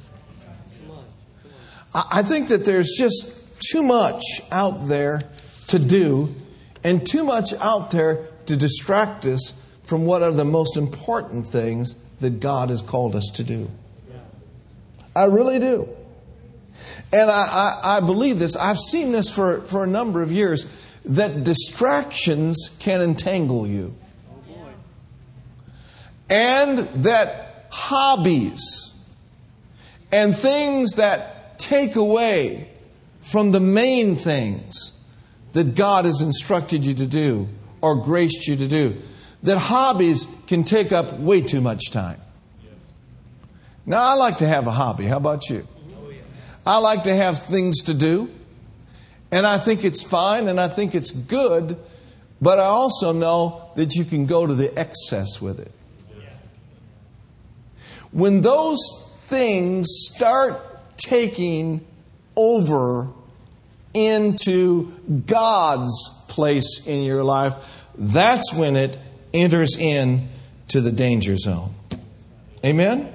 I 1.95 2.23
think 2.23 2.49
that 2.49 2.65
there's 2.65 2.93
just 2.97 3.63
too 3.71 3.83
much 3.83 4.23
out 4.51 4.89
there 4.89 5.23
to 5.69 5.79
do 5.79 6.35
and 6.83 7.07
too 7.07 7.25
much 7.25 7.53
out 7.55 7.91
there 7.91 8.27
to 8.47 8.57
distract 8.57 9.25
us 9.25 9.55
from 9.85 10.07
what 10.07 10.23
are 10.23 10.33
the 10.33 10.45
most 10.45 10.77
important 10.77 11.47
things 11.47 11.95
that 12.21 12.41
God 12.41 12.71
has 12.71 12.83
called 12.83 13.17
us 13.17 13.31
to 13.35 13.45
do. 13.45 13.71
I 15.15 15.25
really 15.25 15.59
do. 15.59 15.89
And 17.13 17.29
I, 17.29 17.79
I, 17.83 17.97
I, 17.97 18.01
believe 18.01 18.39
this. 18.39 18.55
I've 18.55 18.79
seen 18.79 19.11
this 19.11 19.29
for, 19.29 19.63
for 19.63 19.83
a 19.83 19.87
number 19.87 20.23
of 20.23 20.31
years 20.31 20.67
that 21.05 21.45
distractions 21.45 22.71
can 22.79 23.01
entangle 23.01 23.67
you. 23.67 23.95
And 26.29 26.89
that 27.03 27.67
hobbies 27.71 28.95
and 30.13 30.37
things 30.37 30.95
that 30.95 31.59
take 31.59 31.97
away 31.97 32.71
from 33.21 33.53
the 33.53 33.61
main 33.61 34.17
things 34.17 34.93
that 35.53 35.75
God 35.75 36.05
has 36.05 36.21
instructed 36.21 36.85
you 36.85 36.95
to 36.95 37.07
do 37.07 37.49
or 37.81 37.97
graced 37.97 38.47
you 38.47 38.57
to 38.57 38.69
do. 38.69 38.97
That 39.43 39.59
hobbies 39.59 40.27
can 40.47 40.65
take 40.65 40.93
up 40.93 41.19
way 41.19 41.41
too 41.41 41.61
much 41.61 41.91
time. 41.91 42.21
Now, 43.87 44.03
I 44.03 44.15
like 44.15 44.39
to 44.39 44.47
have 44.47 44.67
a 44.67 44.71
hobby. 44.71 45.07
How 45.07 45.17
about 45.17 45.49
you? 45.49 45.67
I 46.67 46.79
like 46.79 47.05
to 47.05 47.17
have 47.17 47.43
things 47.43 47.85
to 47.85 47.95
do. 47.95 48.31
And 49.31 49.47
I 49.47 49.59
think 49.59 49.85
it's 49.85 50.03
fine 50.03 50.49
and 50.49 50.61
I 50.61 50.69
think 50.69 50.95
it's 50.95 51.11
good, 51.11 51.79
but 52.41 52.59
I 52.59 52.65
also 52.65 53.13
know 53.13 53.71
that 53.77 53.95
you 53.95 54.05
can 54.05 54.27
go 54.27 54.47
to 54.47 54.55
the 54.55 54.77
excess 54.79 55.41
with 55.41 55.61
it. 55.61 55.73
When 58.13 58.41
those 58.41 58.81
things 59.27 59.87
start 60.13 60.61
taking 60.97 61.87
over 62.35 63.09
into 63.95 64.93
God's 65.27 66.11
place 66.27 66.85
in 66.87 67.03
your 67.03 67.23
life, 67.23 67.87
that's 67.97 68.53
when 68.53 68.75
it 68.75 68.99
enters 69.33 69.77
in 69.77 70.29
to 70.69 70.81
the 70.81 70.91
danger 70.91 71.37
zone. 71.37 71.75
Amen? 72.65 73.13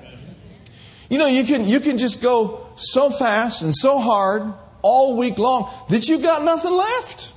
You 1.10 1.18
know, 1.18 1.28
you 1.28 1.44
can, 1.44 1.68
you 1.68 1.80
can 1.82 1.98
just 1.98 2.22
go 2.22 2.68
so 2.78 3.10
fast 3.10 3.62
and 3.62 3.76
so 3.76 4.00
hard 4.00 4.54
all 4.86 5.18
week 5.18 5.40
long 5.40 5.68
that 5.90 6.08
you 6.08 6.20
got 6.20 6.44
nothing 6.44 6.72
left. 6.72 7.34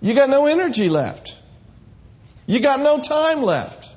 You 0.00 0.14
got 0.14 0.30
no 0.30 0.46
energy 0.46 0.88
left. 0.88 1.36
You 2.46 2.60
got 2.60 2.78
no 2.78 3.00
time 3.00 3.42
left. 3.42 3.90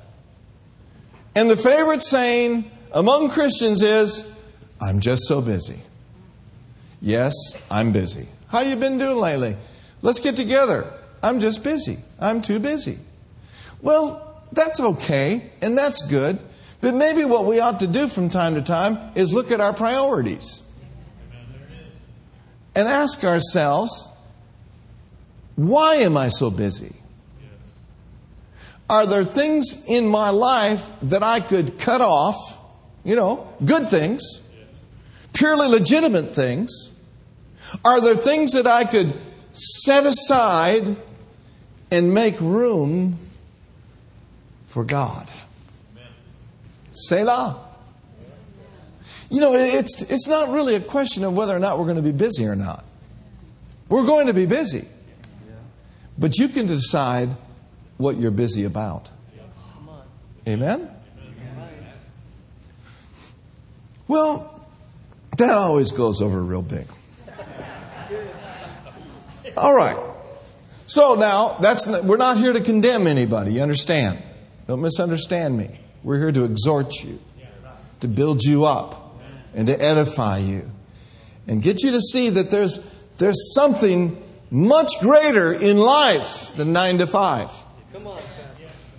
And 1.36 1.48
the 1.48 1.56
favorite 1.56 2.02
saying 2.02 2.68
among 2.90 3.30
Christians 3.30 3.82
is, 3.82 4.26
I'm 4.80 4.98
just 4.98 5.28
so 5.28 5.40
busy. 5.40 5.78
Yes, 7.00 7.34
I'm 7.70 7.92
busy. 7.92 8.26
How 8.48 8.60
you 8.60 8.74
been 8.74 8.98
doing 8.98 9.18
lately? 9.18 9.56
Let's 10.02 10.18
get 10.18 10.34
together. 10.34 10.92
I'm 11.22 11.38
just 11.38 11.62
busy. 11.62 11.98
I'm 12.18 12.42
too 12.42 12.58
busy. 12.58 12.98
Well, 13.80 14.42
that's 14.50 14.80
okay, 14.80 15.50
and 15.62 15.78
that's 15.78 16.02
good. 16.02 16.40
But 16.80 16.94
maybe 16.94 17.24
what 17.24 17.44
we 17.44 17.60
ought 17.60 17.78
to 17.80 17.86
do 17.86 18.08
from 18.08 18.28
time 18.28 18.56
to 18.56 18.62
time 18.62 18.98
is 19.14 19.32
look 19.32 19.52
at 19.52 19.60
our 19.60 19.72
priorities 19.72 20.62
and 22.78 22.86
ask 22.86 23.24
ourselves, 23.24 24.06
why 25.56 25.96
am 25.96 26.16
I 26.16 26.28
so 26.28 26.48
busy? 26.50 26.94
Are 28.88 29.04
there 29.04 29.24
things 29.24 29.84
in 29.86 30.06
my 30.06 30.30
life 30.30 30.88
that 31.02 31.24
I 31.24 31.40
could 31.40 31.78
cut 31.78 32.00
off 32.00 32.36
You 33.04 33.16
know, 33.16 33.48
good 33.64 33.88
things, 33.88 34.42
purely 35.32 35.66
legitimate 35.66 36.32
things. 36.32 36.90
Are 37.82 38.00
there 38.00 38.16
things 38.16 38.52
that 38.52 38.66
I 38.66 38.84
could 38.84 39.14
set 39.52 40.04
aside 40.04 40.96
and 41.90 42.12
make 42.12 42.38
room 42.40 43.16
for 44.66 44.84
God? 44.84 45.26
Selah. 46.92 47.67
You 49.30 49.40
know, 49.40 49.54
it's, 49.54 50.02
it's 50.02 50.26
not 50.26 50.48
really 50.50 50.74
a 50.74 50.80
question 50.80 51.24
of 51.24 51.36
whether 51.36 51.54
or 51.54 51.58
not 51.58 51.78
we're 51.78 51.84
going 51.84 51.96
to 51.96 52.02
be 52.02 52.12
busy 52.12 52.46
or 52.46 52.56
not. 52.56 52.84
We're 53.88 54.06
going 54.06 54.26
to 54.28 54.34
be 54.34 54.46
busy. 54.46 54.86
But 56.18 56.38
you 56.38 56.48
can 56.48 56.66
decide 56.66 57.30
what 57.96 58.16
you're 58.16 58.30
busy 58.30 58.64
about. 58.64 59.10
Amen? 60.46 60.90
Well, 64.06 64.66
that 65.36 65.50
always 65.50 65.92
goes 65.92 66.22
over 66.22 66.42
real 66.42 66.62
big. 66.62 66.86
All 69.56 69.74
right. 69.74 69.96
So 70.86 71.14
now, 71.16 71.58
that's 71.60 71.86
not, 71.86 72.04
we're 72.04 72.16
not 72.16 72.38
here 72.38 72.52
to 72.52 72.60
condemn 72.60 73.06
anybody. 73.06 73.52
You 73.52 73.60
understand? 73.60 74.22
Don't 74.66 74.80
misunderstand 74.80 75.56
me. 75.56 75.78
We're 76.02 76.18
here 76.18 76.32
to 76.32 76.44
exhort 76.44 76.94
you, 77.02 77.20
to 78.00 78.08
build 78.08 78.42
you 78.42 78.64
up, 78.64 78.97
and 79.54 79.66
to 79.66 79.80
edify 79.80 80.38
you, 80.38 80.70
and 81.46 81.62
get 81.62 81.82
you 81.82 81.92
to 81.92 82.00
see 82.00 82.30
that 82.30 82.50
there's, 82.50 82.78
there's 83.16 83.54
something 83.54 84.22
much 84.50 84.92
greater 85.00 85.52
in 85.52 85.78
life 85.78 86.54
than 86.56 86.72
nine 86.72 86.98
to 86.98 87.06
five. 87.06 87.50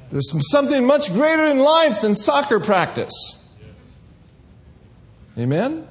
There's 0.09 0.31
something 0.51 0.85
much 0.85 1.13
greater 1.13 1.45
in 1.47 1.59
life 1.59 2.01
than 2.01 2.15
soccer 2.15 2.59
practice. 2.59 3.37
Amen? 5.37 5.87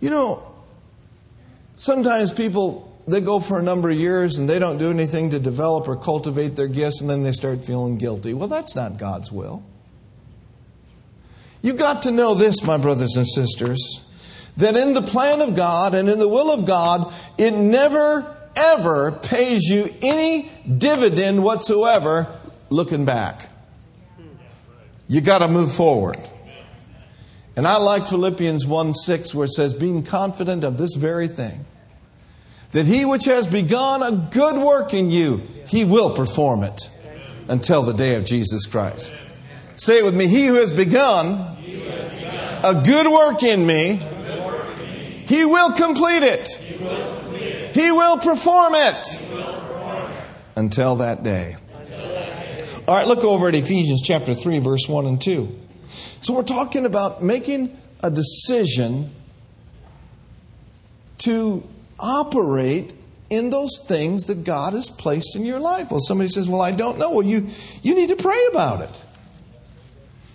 You 0.00 0.10
know, 0.10 0.54
sometimes 1.76 2.32
people 2.32 2.90
they 3.06 3.20
go 3.20 3.38
for 3.38 3.58
a 3.58 3.62
number 3.62 3.90
of 3.90 3.96
years 3.96 4.38
and 4.38 4.48
they 4.48 4.58
don't 4.58 4.78
do 4.78 4.90
anything 4.90 5.30
to 5.30 5.38
develop 5.38 5.88
or 5.88 5.96
cultivate 5.96 6.56
their 6.56 6.68
gifts 6.68 7.00
and 7.00 7.08
then 7.10 7.22
they 7.22 7.32
start 7.32 7.64
feeling 7.64 7.98
guilty. 7.98 8.34
Well, 8.34 8.48
that's 8.48 8.74
not 8.74 8.96
God's 8.98 9.30
will. 9.30 9.62
You've 11.64 11.78
got 11.78 12.02
to 12.02 12.10
know 12.10 12.34
this, 12.34 12.62
my 12.62 12.76
brothers 12.76 13.16
and 13.16 13.26
sisters, 13.26 14.02
that 14.58 14.76
in 14.76 14.92
the 14.92 15.00
plan 15.00 15.40
of 15.40 15.56
God 15.56 15.94
and 15.94 16.10
in 16.10 16.18
the 16.18 16.28
will 16.28 16.50
of 16.50 16.66
God, 16.66 17.10
it 17.38 17.52
never, 17.52 18.36
ever 18.54 19.12
pays 19.12 19.62
you 19.62 19.90
any 20.02 20.50
dividend 20.68 21.42
whatsoever 21.42 22.26
looking 22.68 23.06
back. 23.06 23.48
You 25.08 25.22
got 25.22 25.38
to 25.38 25.48
move 25.48 25.72
forward. 25.72 26.18
And 27.56 27.66
I 27.66 27.78
like 27.78 28.08
Philippians 28.08 28.66
1 28.66 28.92
6, 28.92 29.34
where 29.34 29.46
it 29.46 29.52
says, 29.52 29.72
being 29.72 30.02
confident 30.02 30.64
of 30.64 30.76
this 30.76 30.94
very 30.96 31.28
thing, 31.28 31.64
that 32.72 32.84
he 32.84 33.06
which 33.06 33.24
has 33.24 33.46
begun 33.46 34.02
a 34.02 34.12
good 34.12 34.58
work 34.58 34.92
in 34.92 35.10
you, 35.10 35.38
he 35.66 35.86
will 35.86 36.14
perform 36.14 36.62
it 36.62 36.90
until 37.48 37.82
the 37.82 37.94
day 37.94 38.16
of 38.16 38.26
Jesus 38.26 38.66
Christ. 38.66 39.10
Say 39.76 39.98
it 39.98 40.04
with 40.04 40.14
me. 40.14 40.26
He 40.26 40.46
who 40.46 40.54
has 40.54 40.72
begun 40.72 41.32
a 42.62 42.82
good 42.84 43.10
work 43.10 43.42
in 43.42 43.66
me, 43.66 43.96
he 45.26 45.44
will 45.44 45.72
complete 45.72 46.22
it. 46.22 46.48
He 47.74 47.90
will 47.90 48.18
perform 48.18 48.74
it 48.76 49.22
until 50.56 50.96
that 50.96 51.22
day. 51.22 51.56
All 52.86 52.94
right, 52.94 53.06
look 53.06 53.24
over 53.24 53.48
at 53.48 53.54
Ephesians 53.54 54.02
chapter 54.02 54.34
3, 54.34 54.58
verse 54.60 54.86
1 54.86 55.06
and 55.06 55.20
2. 55.20 55.60
So 56.20 56.34
we're 56.34 56.42
talking 56.42 56.84
about 56.86 57.22
making 57.22 57.76
a 58.02 58.10
decision 58.10 59.10
to 61.18 61.68
operate 61.98 62.94
in 63.30 63.50
those 63.50 63.78
things 63.86 64.24
that 64.26 64.44
God 64.44 64.74
has 64.74 64.90
placed 64.90 65.34
in 65.34 65.44
your 65.44 65.58
life. 65.58 65.90
Well, 65.90 66.00
somebody 66.00 66.28
says, 66.28 66.48
Well, 66.48 66.60
I 66.60 66.72
don't 66.72 66.98
know. 66.98 67.10
Well, 67.10 67.26
you, 67.26 67.48
you 67.82 67.94
need 67.94 68.10
to 68.10 68.16
pray 68.16 68.40
about 68.50 68.82
it. 68.82 69.03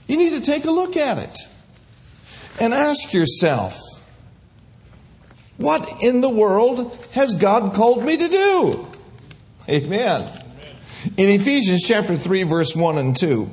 You 0.10 0.18
need 0.18 0.32
to 0.32 0.42
take 0.42 0.66
a 0.66 0.72
look 0.72 0.98
at 0.98 1.20
it 1.20 1.38
and 2.60 2.74
ask 2.74 3.14
yourself, 3.14 3.80
What 5.58 6.02
in 6.02 6.22
the 6.22 6.30
world 6.30 7.08
has 7.14 7.36
God 7.36 7.76
called 7.76 8.04
me 8.04 8.18
to 8.18 8.28
do? 8.28 8.88
Amen. 9.70 10.28
In 11.16 11.30
Ephesians 11.30 11.84
chapter 11.86 12.18
3, 12.18 12.42
verse 12.42 12.76
1 12.76 12.98
and 12.98 13.16
2, 13.16 13.52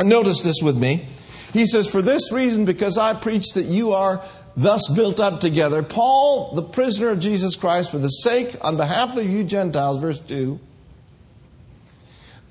notice 0.00 0.42
this 0.42 0.60
with 0.62 0.76
me. 0.76 1.06
He 1.54 1.64
says, 1.64 1.88
For 1.88 2.02
this 2.02 2.30
reason, 2.30 2.66
because 2.66 2.98
I 2.98 3.14
preach 3.14 3.54
that 3.54 3.64
you 3.64 3.94
are 3.94 4.22
thus 4.58 4.86
built 4.94 5.18
up 5.18 5.40
together, 5.40 5.82
Paul, 5.82 6.52
the 6.56 6.62
prisoner 6.62 7.08
of 7.08 7.20
Jesus 7.20 7.56
Christ, 7.56 7.90
for 7.90 7.98
the 7.98 8.08
sake, 8.08 8.54
on 8.60 8.76
behalf 8.76 9.16
of 9.16 9.24
you 9.24 9.42
Gentiles, 9.44 9.98
verse 9.98 10.20
2, 10.20 10.60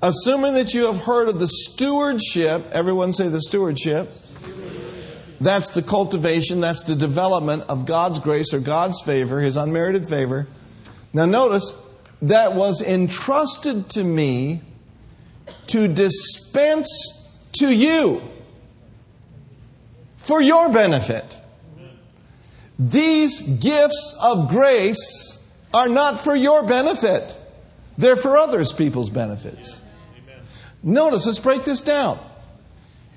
assuming 0.04 0.52
that 0.54 0.74
you 0.74 0.84
have 0.84 0.98
heard 0.98 1.28
of 1.28 1.38
the 1.38 1.48
stewardship, 1.48 2.70
everyone 2.72 3.12
say 3.14 3.28
the 3.28 3.40
stewardship. 3.40 4.10
That's 5.40 5.72
the 5.72 5.82
cultivation, 5.82 6.60
that's 6.60 6.84
the 6.84 6.94
development 6.94 7.64
of 7.68 7.86
God's 7.86 8.18
grace 8.18 8.52
or 8.52 8.60
God's 8.60 9.00
favor, 9.00 9.40
His 9.40 9.56
unmerited 9.56 10.06
favor. 10.06 10.46
Now, 11.14 11.24
notice 11.24 11.74
that 12.22 12.54
was 12.54 12.82
entrusted 12.82 13.88
to 13.90 14.04
me 14.04 14.60
to 15.68 15.88
dispense 15.88 17.26
to 17.60 17.74
you 17.74 18.22
for 20.16 20.40
your 20.40 20.70
benefit. 20.70 21.38
These 22.78 23.40
gifts 23.40 24.18
of 24.22 24.50
grace 24.50 25.38
are 25.72 25.88
not 25.88 26.20
for 26.20 26.34
your 26.36 26.66
benefit, 26.66 27.38
they're 27.96 28.16
for 28.16 28.36
others 28.36 28.70
people's 28.70 29.08
benefits. 29.10 29.80
Notice, 30.84 31.24
let's 31.24 31.40
break 31.40 31.64
this 31.64 31.80
down. 31.80 32.18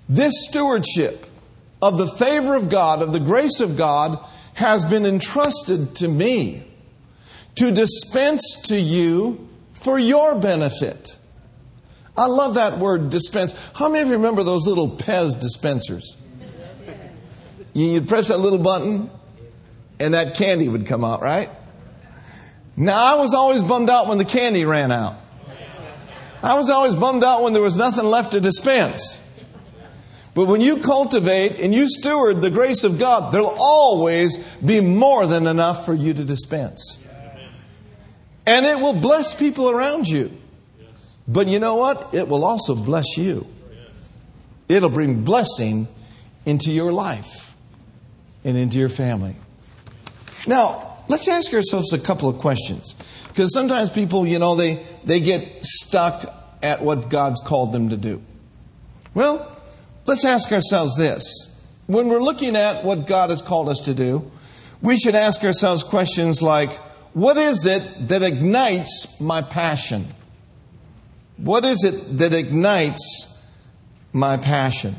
This 0.07 0.33
stewardship 0.47 1.25
of 1.81 1.97
the 1.97 2.07
favor 2.07 2.55
of 2.55 2.69
God, 2.69 3.01
of 3.01 3.11
the 3.11 3.19
grace 3.19 3.59
of 3.59 3.75
God, 3.75 4.19
has 4.53 4.85
been 4.85 5.05
entrusted 5.05 5.95
to 5.97 6.07
me 6.07 6.63
to 7.55 7.71
dispense 7.71 8.61
to 8.67 8.79
you 8.79 9.49
for 9.73 9.99
your 9.99 10.35
benefit. 10.35 11.17
I 12.15 12.25
love 12.25 12.55
that 12.55 12.79
word 12.79 13.09
dispense. 13.09 13.53
How 13.75 13.89
many 13.89 14.01
of 14.01 14.07
you 14.07 14.13
remember 14.15 14.43
those 14.43 14.65
little 14.65 14.89
Pez 14.89 15.39
dispensers? 15.39 16.15
You'd 17.73 18.07
press 18.07 18.29
that 18.29 18.39
little 18.39 18.59
button 18.59 19.11
and 19.99 20.13
that 20.13 20.35
candy 20.35 20.67
would 20.67 20.87
come 20.87 21.03
out, 21.03 21.21
right? 21.21 21.49
Now, 22.75 22.97
I 22.97 23.15
was 23.15 23.33
always 23.33 23.61
bummed 23.61 23.89
out 23.89 24.07
when 24.07 24.19
the 24.19 24.25
candy 24.25 24.63
ran 24.63 24.91
out. 24.91 25.15
I 26.43 26.55
was 26.55 26.69
always 26.69 26.95
bummed 26.95 27.23
out 27.23 27.43
when 27.43 27.53
there 27.53 27.61
was 27.61 27.77
nothing 27.77 28.05
left 28.05 28.33
to 28.33 28.41
dispense. 28.41 29.21
But 30.33 30.45
when 30.45 30.61
you 30.61 30.77
cultivate 30.77 31.59
and 31.59 31.73
you 31.73 31.89
steward 31.89 32.41
the 32.41 32.51
grace 32.51 32.83
of 32.83 32.99
God, 32.99 33.33
there'll 33.33 33.57
always 33.57 34.37
be 34.57 34.81
more 34.81 35.25
than 35.25 35.47
enough 35.47 35.83
for 35.83 35.95
you 35.95 36.13
to 36.13 36.23
dispense. 36.23 36.99
And 38.45 38.65
it 38.65 38.79
will 38.79 38.93
bless 38.93 39.33
people 39.33 39.69
around 39.69 40.07
you. 40.07 40.31
But 41.27 41.47
you 41.47 41.59
know 41.59 41.75
what? 41.75 42.13
It 42.13 42.27
will 42.27 42.45
also 42.45 42.75
bless 42.75 43.17
you. 43.17 43.47
It'll 44.69 44.89
bring 44.89 45.23
blessing 45.23 45.87
into 46.45 46.71
your 46.71 46.93
life 46.93 47.55
and 48.43 48.55
into 48.55 48.77
your 48.77 48.89
family. 48.89 49.35
Now, 50.45 50.86
let's 51.07 51.27
ask 51.27 51.53
ourselves 51.53 51.93
a 51.93 51.99
couple 51.99 52.29
of 52.29 52.39
questions. 52.39 52.95
Because 53.27 53.53
sometimes 53.53 53.89
people, 53.89 54.25
you 54.25 54.39
know, 54.39 54.55
they, 54.55 54.83
they 55.03 55.19
get 55.19 55.65
stuck 55.65 56.33
at 56.61 56.81
what 56.81 57.09
God's 57.09 57.39
called 57.41 57.73
them 57.73 57.89
to 57.89 57.97
do. 57.97 58.21
Well, 59.13 59.59
let's 60.05 60.25
ask 60.25 60.51
ourselves 60.51 60.95
this. 60.97 61.23
When 61.85 62.09
we're 62.09 62.21
looking 62.21 62.55
at 62.55 62.83
what 62.83 63.07
God 63.07 63.29
has 63.29 63.41
called 63.41 63.69
us 63.69 63.81
to 63.81 63.93
do, 63.93 64.29
we 64.81 64.97
should 64.97 65.15
ask 65.15 65.43
ourselves 65.43 65.83
questions 65.83 66.41
like 66.41 66.71
what 67.13 67.37
is 67.37 67.65
it 67.65 68.09
that 68.09 68.21
ignites 68.21 69.19
my 69.19 69.41
passion? 69.41 70.07
What 71.37 71.65
is 71.65 71.83
it 71.83 72.17
that 72.19 72.33
ignites 72.33 73.33
my 74.13 74.37
passion? 74.37 74.95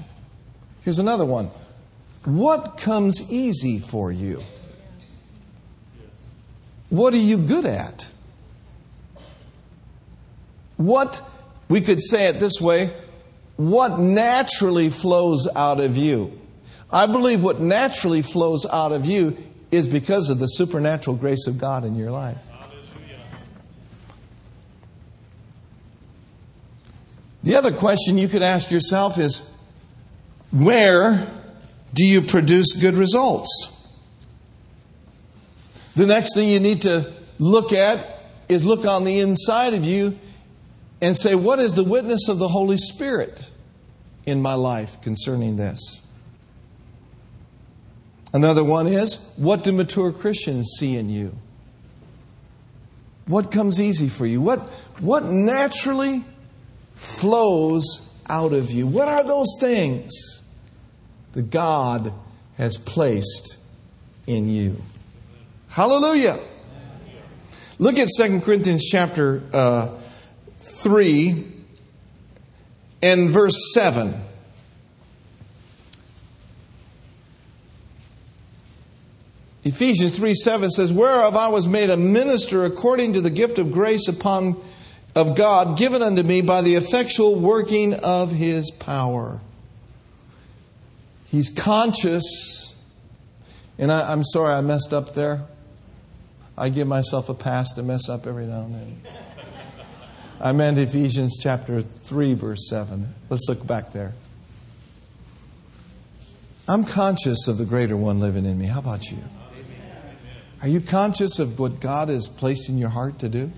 Here's 0.83 0.99
another 0.99 1.25
one 1.25 1.51
what 2.25 2.79
comes 2.79 3.31
easy 3.31 3.79
for 3.79 4.11
you? 4.11 4.42
What 6.90 7.12
are 7.14 7.18
you 7.18 7.37
good 7.37 7.66
at? 7.66 8.07
What, 10.77 11.22
we 11.68 11.81
could 11.81 12.01
say 12.01 12.29
it 12.29 12.40
this 12.40 12.61
way, 12.61 12.92
what 13.57 13.98
naturally 13.98 14.90
flows 14.90 15.48
out 15.55 15.81
of 15.81 15.96
you? 15.96 16.38
I 16.90 17.07
believe 17.07 17.42
what 17.42 17.61
naturally 17.61 18.22
flows 18.22 18.64
out 18.64 18.92
of 18.92 19.05
you 19.05 19.37
is 19.70 19.88
because 19.88 20.31
of 20.31 20.38
the 20.38 20.46
supernatural 20.46 21.16
grace 21.16 21.46
of 21.46 21.59
God 21.59 21.85
in 21.85 21.94
your 21.96 22.11
life. 22.11 22.42
The 27.42 27.57
other 27.57 27.72
question 27.72 28.18
you 28.18 28.29
could 28.29 28.42
ask 28.42 28.70
yourself 28.70 29.18
is 29.18 29.40
where 30.51 31.31
do 31.94 32.05
you 32.05 32.22
produce 32.22 32.72
good 32.72 32.94
results? 32.94 33.72
The 35.99 36.07
next 36.07 36.33
thing 36.37 36.49
you 36.49 36.61
need 36.61 36.83
to 36.83 37.13
look 37.41 37.73
at 37.73 38.23
is 38.49 38.65
look 38.65 38.87
on 38.87 39.03
the 39.03 39.19
inside 39.19 39.75
of 39.75 39.85
you 39.85 40.17
and 41.01 41.17
say, 41.17 41.35
What 41.35 41.59
is 41.59 41.75
the 41.75 41.83
witness 41.83 42.29
of 42.29 42.39
the 42.39 42.47
Holy 42.47 42.77
Spirit 42.77 43.51
in 44.25 44.41
my 44.41 44.55
life 44.55 45.03
concerning 45.03 45.57
this? 45.57 46.01
Another 48.33 48.63
one 48.63 48.87
is, 48.87 49.17
What 49.35 49.65
do 49.65 49.73
mature 49.73 50.13
Christians 50.13 50.77
see 50.79 50.97
in 50.97 51.11
you? 51.11 51.37
What 53.27 53.51
comes 53.51 53.81
easy 53.81 54.09
for 54.09 54.25
you? 54.25 54.41
What, 54.41 54.61
what 55.01 55.25
naturally 55.25 56.23
flows 56.95 58.03
out 58.31 58.53
of 58.53 58.71
you? 58.71 58.87
What 58.87 59.09
are 59.09 59.25
those 59.25 59.57
things 59.59 60.13
that 61.33 61.51
God 61.51 62.13
has 62.57 62.77
placed 62.77 63.57
in 64.29 64.49
you? 64.49 64.77
Hallelujah. 65.68 66.38
Look 67.78 67.98
at 67.98 68.09
2 68.16 68.40
Corinthians 68.40 68.88
chapter 68.90 69.42
uh, 69.52 69.90
3 70.59 71.46
and 73.02 73.31
verse 73.31 73.72
7. 73.72 74.14
Ephesians 79.64 80.16
3 80.16 80.35
7 80.35 80.70
says, 80.70 80.92
Whereof 80.92 81.37
I 81.37 81.48
was 81.48 81.68
made 81.68 81.90
a 81.90 81.96
minister 81.96 82.64
according 82.64 83.12
to 83.12 83.20
the 83.20 83.31
gift 83.31 83.59
of 83.59 83.70
grace 83.70 84.09
upon 84.09 84.57
of 85.14 85.35
God 85.35 85.76
given 85.76 86.00
unto 86.00 86.22
me 86.22 86.42
by 86.42 86.62
the 86.62 86.74
effectual 86.74 87.35
working 87.35 87.94
of 87.94 88.33
his 88.33 88.70
power. 88.70 89.40
He's 91.26 91.50
conscious, 91.50 92.74
and 93.78 93.92
I, 93.92 94.12
am 94.12 94.24
sorry 94.24 94.54
I 94.54 94.61
messed 94.61 94.92
up 94.92 95.14
there. 95.14 95.42
I 96.59 96.71
give 96.71 96.88
myself 96.88 97.29
a 97.29 97.35
pass 97.35 97.73
to 97.75 97.83
mess 97.83 98.09
up 98.09 98.27
every 98.27 98.47
now 98.47 98.62
and 98.62 98.75
then. 98.75 99.03
I 100.40 100.53
meant 100.53 100.79
Ephesians 100.79 101.37
chapter 101.40 101.83
3, 101.83 102.35
verse 102.35 102.68
7. 102.68 103.14
Let's 103.31 103.49
look 103.49 103.66
back 103.66 103.92
there. 103.92 104.12
I'm 106.68 106.85
conscious 106.85 107.49
of 107.49 107.59
the 107.59 107.64
greater 107.64 107.97
one 107.97 108.21
living 108.21 108.44
in 108.44 108.59
me. 108.59 108.66
How 108.66 108.81
about 108.81 109.11
you? 109.11 109.18
Are 110.61 110.68
you 110.68 110.81
conscious 110.81 111.38
of 111.38 111.59
what 111.59 111.81
God 111.81 112.09
has 112.09 112.29
placed 112.29 112.68
in 112.68 112.79
your 112.79 112.90
heart 112.90 113.21
to 113.21 113.29
do? 113.29 113.51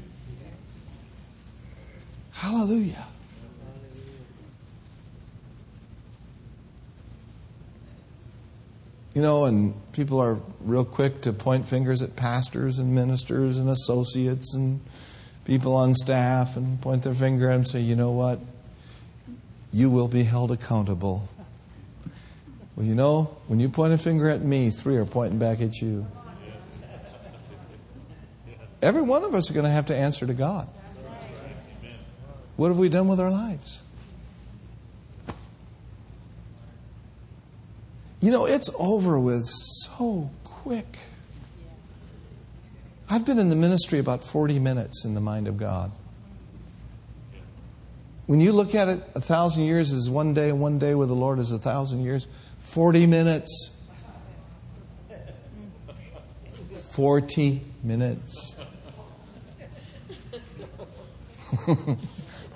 Hallelujah. 2.33 3.07
You 9.21 9.27
know, 9.27 9.45
and 9.45 9.75
people 9.93 10.19
are 10.19 10.39
real 10.63 10.87
quick 10.87 11.21
to 11.21 11.35
point 11.35 11.69
fingers 11.69 12.01
at 12.01 12.17
pastors 12.17 12.79
and 12.79 12.95
ministers 12.95 13.59
and 13.59 13.69
associates 13.69 14.55
and 14.55 14.81
people 15.45 15.75
on 15.75 15.93
staff 15.93 16.57
and 16.57 16.81
point 16.81 17.03
their 17.03 17.13
finger 17.13 17.51
and 17.51 17.69
say, 17.69 17.81
you 17.81 17.97
know 17.97 18.13
what? 18.13 18.41
You 19.75 19.91
will 19.91 20.09
be 20.09 20.23
held 20.23 20.53
accountable. 20.53 21.29
Well, 22.75 22.87
you 22.87 22.95
know, 22.95 23.37
when 23.47 23.61
you 23.61 23.69
point 23.69 23.93
a 23.93 23.99
finger 23.99 24.27
at 24.31 24.41
me, 24.41 24.71
three 24.71 24.97
are 24.97 25.05
pointing 25.05 25.39
back 25.39 25.61
at 25.61 25.83
you. 25.83 26.07
Every 28.81 29.03
one 29.03 29.23
of 29.23 29.35
us 29.35 29.51
are 29.51 29.53
going 29.53 29.65
to 29.67 29.71
have 29.71 29.85
to 29.89 29.95
answer 29.95 30.27
to 30.27 30.33
God. 30.33 30.67
What 32.57 32.69
have 32.69 32.79
we 32.79 32.89
done 32.89 33.07
with 33.07 33.21
our 33.21 33.31
lives? 33.31 33.83
You 38.21 38.31
know, 38.31 38.45
it's 38.45 38.69
over 38.79 39.19
with 39.19 39.47
so 39.47 40.31
quick. 40.45 40.99
I've 43.09 43.25
been 43.25 43.39
in 43.39 43.49
the 43.49 43.57
ministry 43.57 43.99
about 43.99 44.23
40 44.23 44.59
minutes 44.59 45.05
in 45.05 45.15
the 45.15 45.21
mind 45.21 45.49
of 45.49 45.57
God. 45.57 45.91
When 48.27 48.41
you 48.41 48.53
look 48.53 48.75
at 48.75 48.89
it, 48.89 49.03
a 49.15 49.21
thousand 49.21 49.65
years 49.65 49.91
is 49.91 50.09
one 50.09 50.35
day, 50.35 50.51
and 50.51 50.61
one 50.61 50.79
day 50.79 50.95
with 50.95 51.09
the 51.09 51.15
Lord 51.15 51.39
is 51.39 51.51
a 51.51 51.59
thousand 51.59 52.05
years. 52.05 52.29
40 52.59 53.07
minutes. 53.07 53.71
40 56.93 57.63
minutes. 57.83 58.55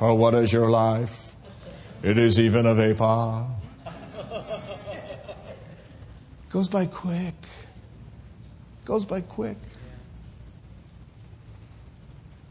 oh, 0.01 0.15
what 0.15 0.35
is 0.35 0.53
your 0.53 0.71
life? 0.71 1.35
It 2.03 2.19
is 2.19 2.39
even 2.39 2.67
a 2.67 2.75
vapor. 2.75 3.47
Goes 6.55 6.69
by 6.69 6.87
quick. 6.87 7.35
Goes 8.85 9.05
by 9.05 9.23
quick. 9.23 9.57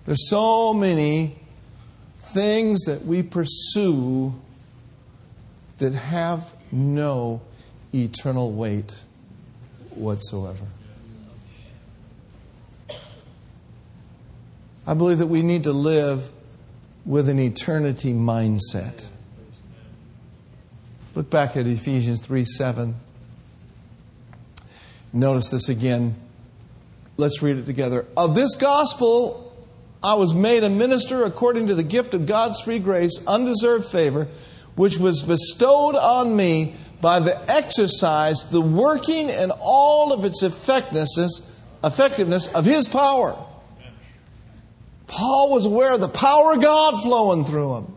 There's 0.04 0.30
so 0.30 0.74
many 0.74 1.38
things 2.20 2.82
that 2.82 3.06
we 3.06 3.24
pursue 3.24 4.34
that 5.78 5.94
have 5.94 6.54
no 6.70 7.40
eternal 7.94 8.52
weight 8.52 8.92
whatsoever. 9.92 10.66
I 14.86 14.96
believe 14.96 15.20
that 15.20 15.28
we 15.28 15.44
need 15.44 15.64
to 15.64 15.72
live 15.72 16.30
with 17.06 17.30
an 17.30 17.40
eternity 17.40 18.12
mindset. 18.12 19.06
Look 21.16 21.30
back 21.30 21.56
at 21.56 21.68
Ephesians 21.68 22.20
3 22.20 22.44
7. 22.44 22.96
Notice 25.14 25.50
this 25.50 25.70
again. 25.70 26.16
Let's 27.16 27.42
read 27.42 27.58
it 27.58 27.66
together. 27.66 28.08
Of 28.18 28.34
this 28.34 28.56
gospel 28.56 29.44
I 30.04 30.16
was 30.16 30.34
made 30.34 30.66
a 30.66 30.70
minister 30.70 31.24
according 31.24 31.68
to 31.68 31.76
the 31.76 31.84
gift 31.84 32.14
of 32.14 32.26
God's 32.26 32.60
free 32.60 32.80
grace, 32.80 33.22
undeserved 33.26 33.86
favor, 33.86 34.28
which 34.76 34.98
was 34.98 35.24
bestowed 35.24 35.96
on 35.96 36.36
me 36.36 36.76
by 37.00 37.20
the 37.20 37.40
exercise, 37.50 38.46
the 38.50 38.60
working, 38.60 39.30
and 39.30 39.54
all 39.60 40.12
of 40.12 40.26
its 40.26 40.44
effectiveness, 40.44 41.42
effectiveness 41.84 42.48
of 42.48 42.66
His 42.66 42.88
power. 42.88 43.46
Paul 45.08 45.52
was 45.52 45.66
aware 45.66 45.94
of 45.94 46.02
the 46.02 46.10
power 46.10 46.54
of 46.54 46.62
God 46.62 47.02
flowing 47.02 47.46
through 47.46 47.76
him. 47.76 47.94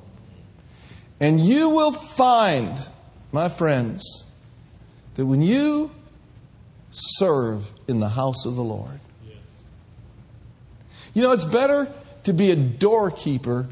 And 1.19 1.41
you 1.41 1.71
will 1.71 1.93
find, 1.93 2.77
my 3.33 3.49
friends, 3.49 4.25
that 5.15 5.25
when 5.25 5.41
you 5.41 5.91
serve 6.97 7.71
in 7.87 8.01
the 8.01 8.09
house 8.09 8.47
of 8.47 8.57
the 8.57 8.63
Lord, 8.63 9.01
you 11.13 11.23
know, 11.23 11.33
it's 11.33 11.45
better 11.45 11.93
to 12.25 12.33
be 12.33 12.51
a 12.51 12.57
doorkeeper 12.57 13.69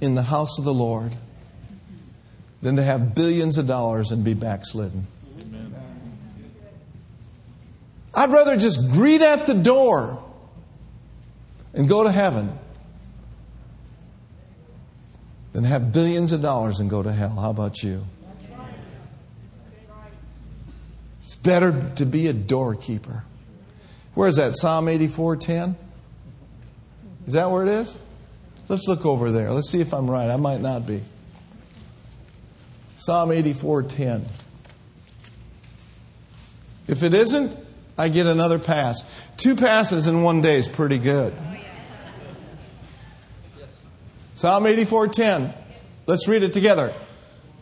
in 0.00 0.14
the 0.14 0.22
house 0.22 0.58
of 0.58 0.64
the 0.64 0.74
Lord 0.74 1.12
than 2.62 2.76
to 2.76 2.82
have 2.82 3.14
billions 3.14 3.58
of 3.58 3.66
dollars 3.66 4.10
and 4.10 4.24
be 4.24 4.34
backslidden. 4.34 5.06
I'd 8.14 8.30
rather 8.30 8.56
just 8.56 8.90
greet 8.90 9.22
at 9.22 9.46
the 9.46 9.54
door 9.54 10.22
and 11.74 11.88
go 11.88 12.04
to 12.04 12.10
heaven 12.10 12.58
than 15.52 15.64
have 15.64 15.92
billions 15.92 16.32
of 16.32 16.40
dollars 16.40 16.80
and 16.80 16.88
go 16.88 17.02
to 17.02 17.12
hell. 17.12 17.30
How 17.30 17.50
about 17.50 17.82
you? 17.82 18.04
It's 21.24 21.36
better 21.36 21.90
to 21.96 22.04
be 22.04 22.28
a 22.28 22.32
doorkeeper. 22.32 23.24
Where 24.14 24.28
is 24.28 24.36
that? 24.36 24.56
Psalm 24.56 24.86
84:10? 24.86 25.76
Is 27.26 27.32
that 27.32 27.50
where 27.50 27.66
it 27.66 27.70
is? 27.70 27.96
Let's 28.68 28.86
look 28.86 29.04
over 29.06 29.32
there. 29.32 29.50
Let's 29.50 29.70
see 29.70 29.80
if 29.80 29.92
I'm 29.92 30.10
right. 30.10 30.30
I 30.30 30.36
might 30.36 30.60
not 30.60 30.86
be. 30.86 31.02
Psalm 32.96 33.30
84:10. 33.30 34.26
If 36.86 37.02
it 37.02 37.14
isn't, 37.14 37.56
I 37.96 38.08
get 38.10 38.26
another 38.26 38.58
pass. 38.58 39.02
Two 39.36 39.56
passes 39.56 40.06
in 40.06 40.22
one 40.22 40.42
day 40.42 40.56
is 40.56 40.68
pretty 40.68 40.98
good. 40.98 41.32
Psalm 44.34 44.66
84:10. 44.66 45.54
Let's 46.06 46.28
read 46.28 46.42
it 46.42 46.52
together. 46.52 46.92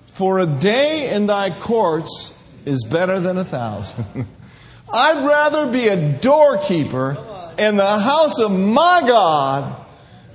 For 0.06 0.40
a 0.40 0.46
day 0.46 1.14
in 1.14 1.26
thy 1.26 1.50
courts 1.58 2.34
is 2.66 2.84
better 2.84 3.20
than 3.20 3.38
a 3.38 3.44
thousand. 3.44 4.26
I'd 4.92 5.26
rather 5.26 5.72
be 5.72 5.88
a 5.88 6.18
doorkeeper 6.18 7.16
in 7.58 7.76
the 7.76 7.98
house 7.98 8.38
of 8.38 8.50
my 8.50 9.02
God 9.06 9.86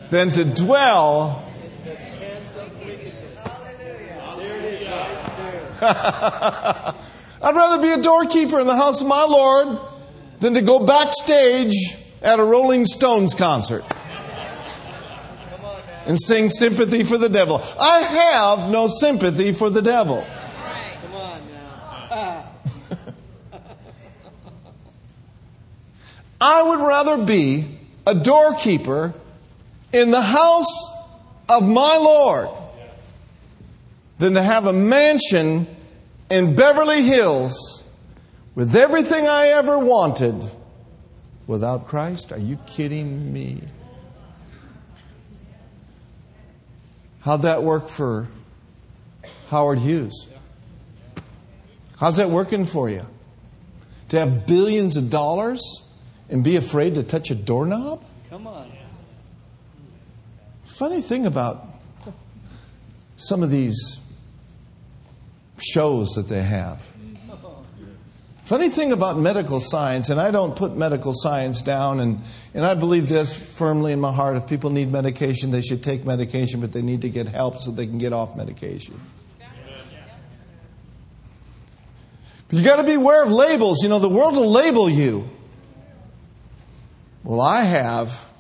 than 0.10 0.32
to 0.32 0.46
dwell. 0.46 1.44
I'd 5.82 6.96
rather 7.56 7.82
be 7.82 7.92
a 7.92 8.02
doorkeeper 8.02 8.60
in 8.60 8.66
the 8.66 8.76
house 8.76 9.02
of 9.02 9.08
my 9.08 9.24
Lord 9.24 9.80
than 10.40 10.56
to 10.56 10.62
go 10.62 10.80
backstage 10.80 11.98
at 12.22 12.40
a 12.40 12.44
Rolling 12.44 12.86
Stones 12.86 13.36
concert. 13.36 13.84
and 16.08 16.18
sing 16.20 16.50
sympathy 16.50 17.04
for 17.04 17.18
the 17.18 17.30
devil. 17.30 17.62
I 17.80 18.00
have 18.02 18.72
no 18.72 18.88
sympathy 18.88 19.52
for 19.52 19.70
the 19.70 19.82
devil. 19.82 20.26
Come 21.02 21.16
on 21.16 21.42
now. 21.52 22.50
I 26.40 26.64
would 26.64 26.80
rather 26.80 27.18
be 27.18 27.80
a 28.06 28.14
doorkeeper 28.14 29.14
in 29.92 30.12
the 30.12 30.22
house 30.22 30.90
of 31.50 31.64
my 31.64 31.98
Lord 31.98 32.50
than 34.20 34.34
to 34.34 34.44
have 34.44 34.66
a 34.66 34.74
mansion 34.74 35.68
in 36.30 36.56
Beverly 36.56 37.04
Hills 37.04 37.84
with 38.56 38.76
everything 38.76 39.28
I 39.28 39.48
ever 39.50 39.78
wanted 39.80 40.36
without 41.48 41.88
Christ? 41.88 42.32
Are 42.32 42.40
you 42.40 42.58
kidding 42.68 43.32
me? 43.32 43.62
How'd 47.22 47.44
that 47.44 47.64
work 47.64 47.90
for 47.90 48.28
Howard 49.50 49.80
Hughes? 49.80 50.28
How's 51.98 52.18
that 52.18 52.30
working 52.30 52.66
for 52.66 52.90
you? 52.90 53.06
To 54.10 54.20
have 54.20 54.46
billions 54.46 54.98
of 54.98 55.10
dollars 55.10 55.84
and 56.30 56.44
be 56.44 56.56
afraid 56.56 56.96
to 56.96 57.04
touch 57.04 57.32
a 57.32 57.36
doorknob? 57.36 58.04
Come 58.30 58.48
on. 58.48 58.72
Funny 60.66 61.02
thing 61.02 61.26
about 61.26 61.66
some 63.16 63.42
of 63.44 63.50
these 63.50 63.98
shows 65.60 66.10
that 66.10 66.28
they 66.28 66.44
have. 66.44 66.86
Funny 68.44 68.70
thing 68.70 68.94
about 68.94 69.18
medical 69.18 69.60
science, 69.60 70.10
and 70.10 70.22
I 70.22 70.32
don't 70.32 70.56
put 70.56 70.78
medical 70.78 71.12
science 71.14 71.62
down, 71.62 72.00
and, 72.00 72.22
and 72.54 72.66
I 72.66 72.76
believe 72.76 73.10
this 73.10 73.34
firmly 73.34 73.92
in 73.92 74.00
my 74.00 74.14
heart. 74.14 74.38
If 74.38 74.48
people 74.48 74.70
need 74.70 74.90
medication, 74.90 75.52
they 75.52 75.60
should 75.60 75.84
take 75.84 76.06
medication, 76.06 76.62
but 76.62 76.72
they 76.72 76.82
need 76.82 77.02
to 77.02 77.10
get 77.10 77.28
help 77.28 77.60
so 77.60 77.72
they 77.72 77.86
can 77.86 77.98
get 77.98 78.14
off 78.14 78.38
medication. 78.38 78.98
But 82.48 82.58
you 82.58 82.64
got 82.64 82.78
to 82.78 82.84
be 82.84 82.94
aware 82.94 83.22
of 83.22 83.30
labels. 83.30 83.84
You 83.84 83.90
know, 83.90 84.00
the 84.00 84.08
world 84.08 84.36
will 84.36 84.50
label 84.50 84.90
you. 84.90 85.30
Well, 87.28 87.42
I 87.42 87.64
have, 87.64 88.32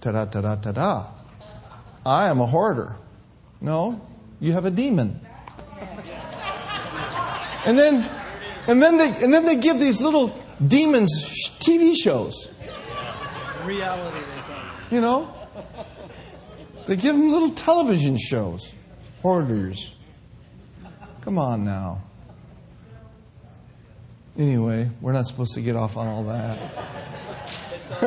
ta 0.00 0.10
da 0.10 0.24
ta 0.24 0.40
da 0.40 0.56
ta 0.56 0.72
da. 0.72 1.06
I 2.04 2.28
am 2.30 2.40
a 2.40 2.46
hoarder. 2.46 2.96
No, 3.60 4.04
you 4.40 4.54
have 4.54 4.64
a 4.64 4.72
demon. 4.72 5.20
And 7.64 7.78
then, 7.78 8.10
and 8.66 8.82
then 8.82 8.96
they, 8.96 9.22
and 9.22 9.32
then 9.32 9.44
they 9.44 9.54
give 9.54 9.78
these 9.78 10.02
little 10.02 10.36
demons 10.66 11.08
TV 11.60 11.94
shows. 11.96 12.50
Reality. 13.64 14.26
You 14.90 15.00
know, 15.00 15.32
they 16.86 16.96
give 16.96 17.14
them 17.14 17.30
little 17.30 17.50
television 17.50 18.16
shows. 18.16 18.74
Hoarders. 19.22 19.92
Come 21.20 21.38
on 21.38 21.64
now. 21.64 22.02
Anyway, 24.36 24.90
we're 25.00 25.12
not 25.12 25.26
supposed 25.26 25.54
to 25.54 25.60
get 25.60 25.76
off 25.76 25.96
on 25.96 26.08
all 26.08 26.24
that. 26.24 26.58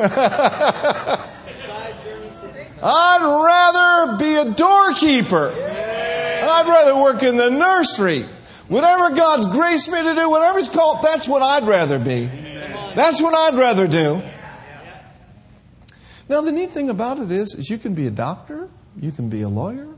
I'd 2.84 3.22
rather 3.22 4.16
be 4.18 4.34
a 4.34 4.44
doorkeeper. 4.54 5.52
I'd 5.52 6.66
rather 6.66 6.96
work 6.96 7.22
in 7.22 7.36
the 7.36 7.50
nursery. 7.50 8.22
Whatever 8.68 9.14
God's 9.14 9.46
graced 9.46 9.90
me 9.90 10.02
to 10.02 10.14
do, 10.14 10.30
whatever 10.30 10.58
He's 10.58 10.68
called, 10.68 10.98
that's 11.02 11.28
what 11.28 11.42
I'd 11.42 11.66
rather 11.66 11.98
be. 11.98 12.26
That's 12.94 13.20
what 13.20 13.34
I'd 13.34 13.58
rather 13.58 13.86
do. 13.86 14.22
Now, 16.28 16.40
the 16.40 16.52
neat 16.52 16.70
thing 16.70 16.88
about 16.88 17.18
it 17.18 17.30
is, 17.30 17.54
is 17.54 17.68
you 17.68 17.78
can 17.78 17.94
be 17.94 18.06
a 18.06 18.10
doctor, 18.10 18.68
you 19.00 19.12
can 19.12 19.28
be 19.28 19.42
a 19.42 19.48
lawyer, 19.48 19.88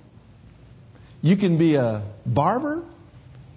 you 1.23 1.37
can 1.37 1.59
be 1.59 1.77
a 1.77 2.03
barber, 2.27 2.83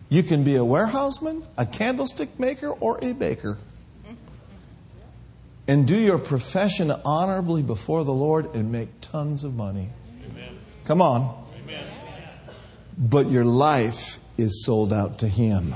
you 0.09 0.23
can 0.23 0.43
be 0.43 0.55
a 0.55 0.63
warehouseman, 0.63 1.43
a 1.57 1.65
candlestick 1.65 2.39
maker, 2.39 2.69
or 2.69 2.99
a 3.03 3.13
baker. 3.13 3.57
And 5.67 5.85
do 5.85 5.97
your 5.97 6.17
profession 6.17 6.91
honorably 7.03 7.61
before 7.61 8.05
the 8.05 8.13
Lord 8.13 8.55
and 8.55 8.71
make 8.71 9.01
tons 9.01 9.43
of 9.43 9.53
money. 9.53 9.89
Come 10.85 11.01
on. 11.01 11.45
But 12.97 13.29
your 13.29 13.43
life 13.43 14.19
is 14.37 14.65
sold 14.65 14.93
out 14.93 15.19
to 15.19 15.27
Him. 15.27 15.75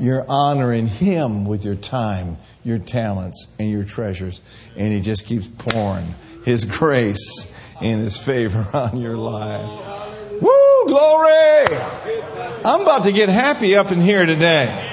You're 0.00 0.24
honoring 0.28 0.88
Him 0.88 1.44
with 1.44 1.64
your 1.64 1.76
time, 1.76 2.38
your 2.64 2.78
talents, 2.78 3.46
and 3.58 3.70
your 3.70 3.84
treasures. 3.84 4.40
And 4.76 4.92
He 4.92 5.00
just 5.00 5.26
keeps 5.26 5.46
pouring 5.46 6.14
His 6.44 6.64
grace 6.64 7.52
and 7.80 8.02
His 8.02 8.16
favor 8.16 8.66
on 8.76 9.00
your 9.00 9.16
life. 9.16 9.70
Woo, 10.40 10.86
glory! 10.86 11.66
I'm 12.64 12.80
about 12.80 13.04
to 13.04 13.12
get 13.12 13.28
happy 13.28 13.76
up 13.76 13.92
in 13.92 14.00
here 14.00 14.26
today. 14.26 14.89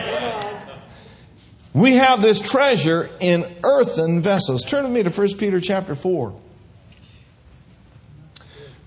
We 1.74 1.94
have 1.96 2.22
this 2.22 2.40
treasure 2.40 3.10
in 3.20 3.46
earthen 3.64 4.22
vessels. 4.22 4.64
Turn 4.64 4.84
with 4.86 4.94
me 4.94 5.04
to 5.04 5.10
1 5.10 5.38
Peter 5.38 5.60
chapter 5.60 5.96
4. 5.96 6.36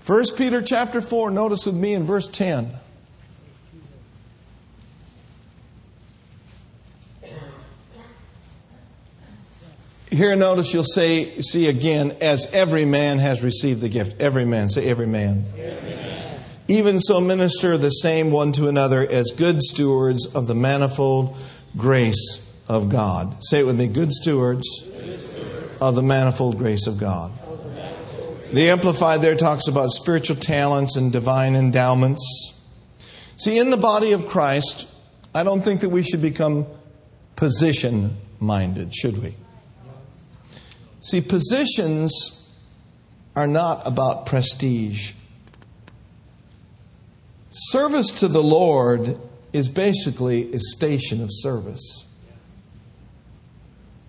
1 0.05 0.23
Peter 0.35 0.61
chapter 0.61 0.99
4, 0.99 1.31
notice 1.31 1.65
with 1.65 1.75
me 1.75 1.93
in 1.93 2.03
verse 2.03 2.27
10. 2.27 2.71
Here, 10.09 10.35
notice 10.35 10.73
you'll 10.73 10.83
say, 10.83 11.39
see 11.39 11.67
again, 11.67 12.17
as 12.19 12.51
every 12.51 12.83
man 12.83 13.19
has 13.19 13.41
received 13.41 13.79
the 13.79 13.87
gift. 13.87 14.19
Every 14.19 14.43
man. 14.43 14.67
Say, 14.67 14.89
every 14.89 15.07
man. 15.07 15.45
Every 15.57 15.91
man. 15.91 16.39
Even 16.67 16.99
so, 16.99 17.21
minister 17.21 17.77
the 17.77 17.89
same 17.89 18.31
one 18.31 18.51
to 18.53 18.67
another 18.67 19.07
as 19.07 19.31
good 19.31 19.61
stewards 19.61 20.25
of 20.25 20.47
the 20.47 20.55
manifold 20.55 21.37
grace 21.77 22.45
of 22.71 22.87
God. 22.87 23.35
Say 23.43 23.59
it 23.59 23.65
with 23.65 23.77
me 23.77 23.89
good 23.89 24.13
stewards, 24.13 24.65
of 25.81 25.95
the 25.95 26.01
manifold 26.01 26.57
grace 26.57 26.87
of 26.87 26.97
God. 26.97 27.33
The 28.53 28.69
Amplified 28.69 29.21
there 29.21 29.35
talks 29.35 29.67
about 29.67 29.89
spiritual 29.89 30.37
talents 30.37 30.95
and 30.95 31.11
divine 31.11 31.55
endowments. 31.55 32.53
See, 33.35 33.59
in 33.59 33.71
the 33.71 33.77
body 33.77 34.13
of 34.13 34.27
Christ, 34.29 34.87
I 35.35 35.43
don't 35.43 35.61
think 35.61 35.81
that 35.81 35.89
we 35.89 36.01
should 36.01 36.21
become 36.21 36.65
position 37.35 38.15
minded, 38.39 38.95
should 38.95 39.21
we? 39.21 39.35
See, 41.01 41.19
positions 41.19 42.49
are 43.35 43.47
not 43.47 43.85
about 43.85 44.25
prestige. 44.25 45.11
Service 47.49 48.11
to 48.19 48.29
the 48.29 48.43
Lord 48.43 49.19
is 49.51 49.67
basically 49.67 50.53
a 50.53 50.59
station 50.59 51.21
of 51.21 51.29
service. 51.31 52.07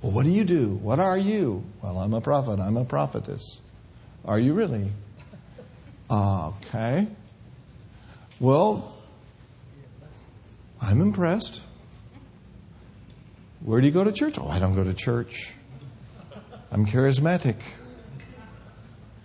Well, 0.03 0.11
what 0.11 0.25
do 0.25 0.31
you 0.31 0.45
do? 0.45 0.69
What 0.69 0.99
are 0.99 1.17
you? 1.17 1.65
Well, 1.81 1.99
I'm 1.99 2.13
a 2.13 2.21
prophet. 2.21 2.59
I'm 2.59 2.77
a 2.77 2.85
prophetess. 2.85 3.61
Are 4.25 4.39
you 4.39 4.53
really? 4.53 4.91
Okay. 6.11 7.07
Well, 8.41 8.93
I'm 10.81 11.01
impressed. 11.01 11.61
Where 13.61 13.81
do 13.81 13.87
you 13.87 13.93
go 13.93 14.03
to 14.03 14.11
church? 14.11 14.39
Oh, 14.41 14.49
I 14.49 14.59
don't 14.59 14.75
go 14.75 14.83
to 14.83 14.93
church. 14.93 15.55
I'm 16.73 16.85
charismatic. 16.85 17.63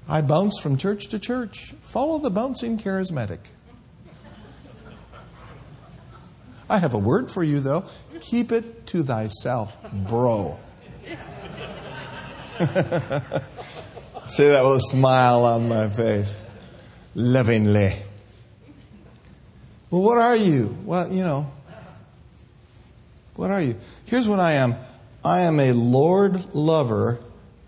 I 0.08 0.22
bounce 0.22 0.60
from 0.62 0.78
church 0.78 1.08
to 1.08 1.18
church. 1.18 1.74
Follow 1.82 2.20
the 2.20 2.30
bouncing 2.30 2.78
charismatic. 2.78 3.40
I 6.70 6.78
have 6.78 6.94
a 6.94 7.00
word 7.00 7.32
for 7.32 7.44
you, 7.44 7.60
though. 7.60 7.86
Keep 8.20 8.52
it 8.52 8.86
to 8.88 9.02
thyself, 9.02 9.78
bro. 9.92 10.60
Say 14.28 14.50
that 14.50 14.64
with 14.64 14.78
a 14.78 14.82
smile 14.82 15.46
on 15.46 15.70
my 15.70 15.90
face. 15.90 16.38
Lovingly. 17.14 17.96
Well, 19.90 20.02
what 20.02 20.18
are 20.18 20.36
you? 20.36 20.76
Well, 20.84 21.12
you 21.12 21.24
know, 21.24 21.52
what 23.36 23.52
are 23.52 23.62
you? 23.62 23.76
Here's 24.06 24.28
what 24.28 24.40
I 24.40 24.54
am 24.54 24.76
I 25.24 25.42
am 25.42 25.60
a 25.60 25.72
Lord 25.72 26.54
lover 26.56 27.20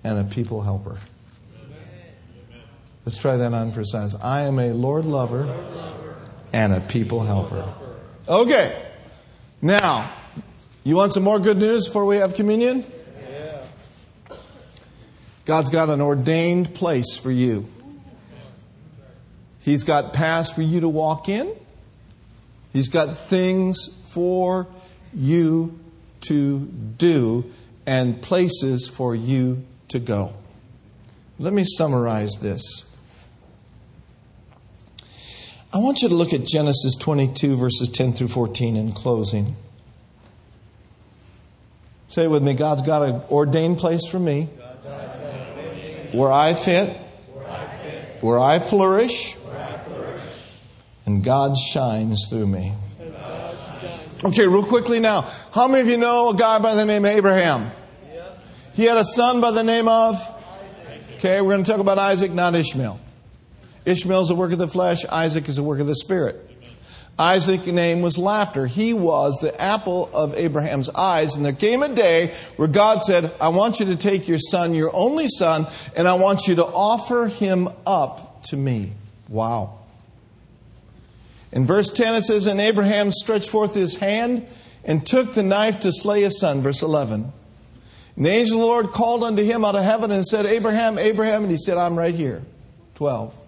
and 0.03 0.19
a 0.19 0.23
people 0.23 0.61
helper. 0.61 0.97
Let's 3.05 3.17
try 3.17 3.37
that 3.37 3.53
on 3.53 3.71
for 3.71 3.83
size. 3.83 4.15
I 4.15 4.41
am 4.41 4.59
a 4.59 4.71
Lord 4.71 5.05
lover 5.05 5.53
and 6.51 6.73
a 6.73 6.81
people 6.81 7.21
helper. 7.21 7.73
Okay. 8.27 8.85
Now, 9.61 10.11
you 10.83 10.95
want 10.95 11.13
some 11.13 11.23
more 11.23 11.39
good 11.39 11.57
news 11.57 11.85
before 11.85 12.05
we 12.05 12.17
have 12.17 12.35
communion? 12.35 12.83
God's 15.49 15.71
got 15.71 15.89
an 15.89 15.99
ordained 15.99 16.75
place 16.75 17.17
for 17.17 17.31
you. 17.31 17.65
He's 19.61 19.83
got 19.83 20.13
paths 20.13 20.51
for 20.51 20.61
you 20.61 20.81
to 20.81 20.87
walk 20.87 21.27
in. 21.27 21.51
He's 22.71 22.87
got 22.87 23.17
things 23.17 23.89
for 24.09 24.67
you 25.11 25.79
to 26.27 26.59
do 26.59 27.51
and 27.87 28.21
places 28.21 28.87
for 28.87 29.15
you 29.15 29.65
to 29.87 29.97
go. 29.97 30.35
Let 31.39 31.53
me 31.53 31.63
summarize 31.65 32.33
this. 32.39 32.83
I 35.73 35.79
want 35.79 36.03
you 36.03 36.09
to 36.09 36.13
look 36.13 36.31
at 36.31 36.45
Genesis 36.45 36.95
22, 36.95 37.57
verses 37.57 37.89
10 37.89 38.13
through 38.13 38.27
14 38.27 38.75
in 38.75 38.91
closing. 38.91 39.55
Say 42.09 42.25
it 42.25 42.29
with 42.29 42.43
me 42.43 42.53
God's 42.53 42.83
got 42.83 43.01
an 43.01 43.23
ordained 43.31 43.79
place 43.79 44.07
for 44.07 44.19
me 44.19 44.47
where 46.11 46.31
I 46.31 46.53
fit, 46.53 46.95
where 48.21 48.39
I 48.39 48.59
flourish, 48.59 49.35
and 51.05 51.23
God 51.23 51.57
shines 51.57 52.27
through 52.29 52.47
me. 52.47 52.73
Okay, 54.23 54.47
real 54.47 54.65
quickly 54.65 54.99
now. 54.99 55.21
How 55.53 55.67
many 55.67 55.81
of 55.81 55.87
you 55.87 55.97
know 55.97 56.29
a 56.29 56.35
guy 56.35 56.59
by 56.59 56.75
the 56.75 56.85
name 56.85 57.05
of 57.05 57.11
Abraham? 57.11 57.71
He 58.73 58.83
had 58.83 58.97
a 58.97 59.05
son 59.05 59.39
by 59.41 59.51
the 59.51 59.63
name 59.63 59.87
of? 59.87 60.15
Okay, 61.15 61.41
we're 61.41 61.53
going 61.53 61.63
to 61.63 61.71
talk 61.71 61.79
about 61.79 61.97
Isaac, 61.97 62.31
not 62.31 62.55
Ishmael. 62.55 62.99
Ishmael 63.85 64.21
is 64.21 64.29
a 64.29 64.35
work 64.35 64.51
of 64.51 64.59
the 64.59 64.67
flesh, 64.67 65.05
Isaac 65.05 65.47
is 65.47 65.57
a 65.57 65.63
work 65.63 65.79
of 65.79 65.87
the 65.87 65.95
spirit. 65.95 66.48
Isaac's 67.19 67.67
name 67.67 68.01
was 68.01 68.17
laughter. 68.17 68.65
He 68.65 68.93
was 68.93 69.37
the 69.41 69.59
apple 69.61 70.09
of 70.13 70.33
Abraham's 70.35 70.89
eyes. 70.89 71.35
And 71.35 71.45
there 71.45 71.51
came 71.51 71.83
a 71.83 71.89
day 71.89 72.33
where 72.55 72.69
God 72.69 73.03
said, 73.03 73.31
I 73.41 73.49
want 73.49 73.81
you 73.81 73.87
to 73.87 73.97
take 73.97 74.29
your 74.29 74.39
son, 74.39 74.73
your 74.73 74.95
only 74.95 75.27
son, 75.27 75.67
and 75.97 76.07
I 76.07 76.13
want 76.13 76.47
you 76.47 76.55
to 76.55 76.65
offer 76.65 77.27
him 77.27 77.67
up 77.85 78.43
to 78.45 78.57
me. 78.57 78.93
Wow. 79.27 79.79
In 81.51 81.65
verse 81.65 81.89
10 81.89 82.15
it 82.15 82.23
says, 82.23 82.45
And 82.45 82.61
Abraham 82.61 83.11
stretched 83.11 83.49
forth 83.49 83.75
his 83.75 83.97
hand 83.97 84.47
and 84.85 85.05
took 85.05 85.33
the 85.33 85.43
knife 85.43 85.81
to 85.81 85.91
slay 85.91 86.21
his 86.21 86.39
son. 86.39 86.61
Verse 86.61 86.81
11. 86.81 87.33
And 88.15 88.25
the 88.25 88.29
angel 88.29 88.57
of 88.57 88.61
the 88.61 88.65
Lord 88.65 88.87
called 88.87 89.25
unto 89.25 89.43
him 89.43 89.65
out 89.65 89.75
of 89.75 89.83
heaven 89.83 90.11
and 90.11 90.25
said, 90.25 90.45
Abraham, 90.45 90.97
Abraham. 90.97 91.43
And 91.43 91.51
he 91.51 91.57
said, 91.57 91.77
I'm 91.77 91.99
right 91.99 92.15
here. 92.15 92.43
12. 92.95 93.38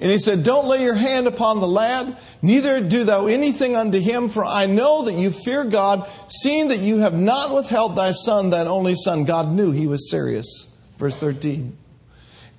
And 0.00 0.10
he 0.10 0.18
said, 0.18 0.42
Don't 0.42 0.66
lay 0.66 0.82
your 0.82 0.94
hand 0.94 1.26
upon 1.26 1.60
the 1.60 1.68
lad, 1.68 2.16
neither 2.40 2.80
do 2.80 3.04
thou 3.04 3.26
anything 3.26 3.76
unto 3.76 4.00
him, 4.00 4.30
for 4.30 4.44
I 4.44 4.64
know 4.64 5.04
that 5.04 5.12
you 5.12 5.30
fear 5.30 5.64
God, 5.64 6.08
seeing 6.26 6.68
that 6.68 6.78
you 6.78 6.98
have 6.98 7.12
not 7.12 7.54
withheld 7.54 7.96
thy 7.96 8.12
son, 8.12 8.48
thine 8.48 8.66
only 8.66 8.94
son. 8.94 9.24
God 9.24 9.48
knew 9.52 9.72
he 9.72 9.86
was 9.86 10.10
serious. 10.10 10.68
Verse 10.96 11.16
13. 11.16 11.76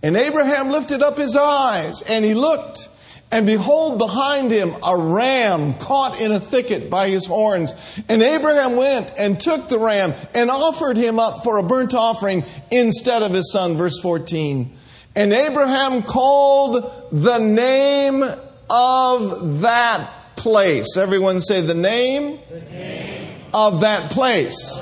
And 0.04 0.16
Abraham 0.16 0.70
lifted 0.70 1.02
up 1.02 1.18
his 1.18 1.36
eyes, 1.36 2.04
and 2.04 2.24
he 2.24 2.36
looked, 2.36 2.90
and 3.32 3.48
behold, 3.48 3.98
behind 3.98 4.52
him 4.52 4.74
a 4.84 4.96
ram 4.96 5.74
caught 5.76 6.22
in 6.22 6.32
a 6.32 6.40
thicket 6.40 6.92
by 6.92 7.10
his 7.10 7.26
horns. 7.26 7.74
And 8.08 8.22
Abraham 8.22 8.76
went 8.76 9.14
and 9.18 9.40
took 9.40 9.68
the 9.68 9.80
ram 9.80 10.14
and 10.36 10.52
offered 10.52 10.98
him 10.98 11.18
up 11.18 11.44
for 11.44 11.58
a 11.58 11.64
burnt 11.64 11.96
offering 11.96 12.44
instead 12.70 13.24
of 13.24 13.34
his 13.34 13.52
son. 13.52 13.78
Verse 13.78 14.00
14. 14.00 14.76
And 15.16 15.34
Abraham 15.34 16.04
called 16.04 17.10
the 17.12 17.40
name 17.40 18.24
of 18.70 19.62
that 19.62 20.36
place. 20.38 20.96
Everyone 20.98 21.42
say 21.42 21.62
the 21.62 21.74
name, 21.74 22.40
the 22.50 22.62
name 22.62 23.42
of 23.54 23.82
that. 23.82 24.04
Of 24.04 24.10
that 24.10 24.12
place. 24.12 24.80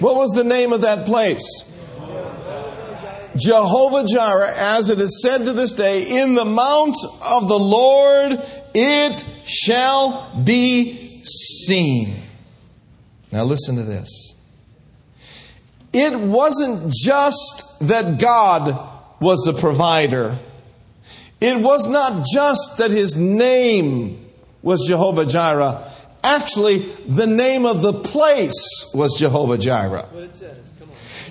What 0.00 0.16
was 0.16 0.30
the 0.30 0.44
name 0.44 0.72
of 0.72 0.80
that 0.80 1.06
place? 1.06 1.44
Jehovah 3.36 4.06
Jireh, 4.06 4.52
as 4.56 4.90
it 4.90 5.00
is 5.00 5.22
said 5.22 5.44
to 5.44 5.52
this 5.52 5.72
day, 5.72 6.22
in 6.22 6.34
the 6.34 6.44
mount 6.44 6.96
of 7.24 7.48
the 7.48 7.58
Lord 7.58 8.42
it 8.74 9.26
shall 9.44 10.30
be 10.44 11.22
seen. 11.24 12.14
Now 13.30 13.44
listen 13.44 13.76
to 13.76 13.82
this. 13.82 14.34
It 15.92 16.18
wasn't 16.18 16.92
just 16.92 17.78
that 17.80 18.18
God 18.18 18.91
was 19.22 19.40
the 19.44 19.54
provider. 19.54 20.38
It 21.40 21.60
was 21.60 21.88
not 21.88 22.26
just 22.32 22.78
that 22.78 22.90
his 22.90 23.16
name 23.16 24.24
was 24.62 24.86
Jehovah 24.86 25.26
Jireh. 25.26 25.82
Actually, 26.22 26.80
the 27.06 27.26
name 27.26 27.66
of 27.66 27.82
the 27.82 27.92
place 27.92 28.90
was 28.94 29.18
Jehovah 29.18 29.58
Jireh. 29.58 30.08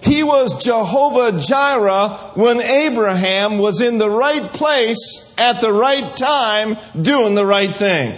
He 0.01 0.23
was 0.23 0.63
Jehovah 0.63 1.39
Jireh 1.39 2.09
when 2.33 2.59
Abraham 2.59 3.59
was 3.59 3.81
in 3.81 3.99
the 3.99 4.09
right 4.09 4.51
place 4.51 5.33
at 5.37 5.61
the 5.61 5.71
right 5.71 6.15
time 6.15 6.77
doing 6.99 7.35
the 7.35 7.45
right 7.45 7.75
thing. 7.75 8.17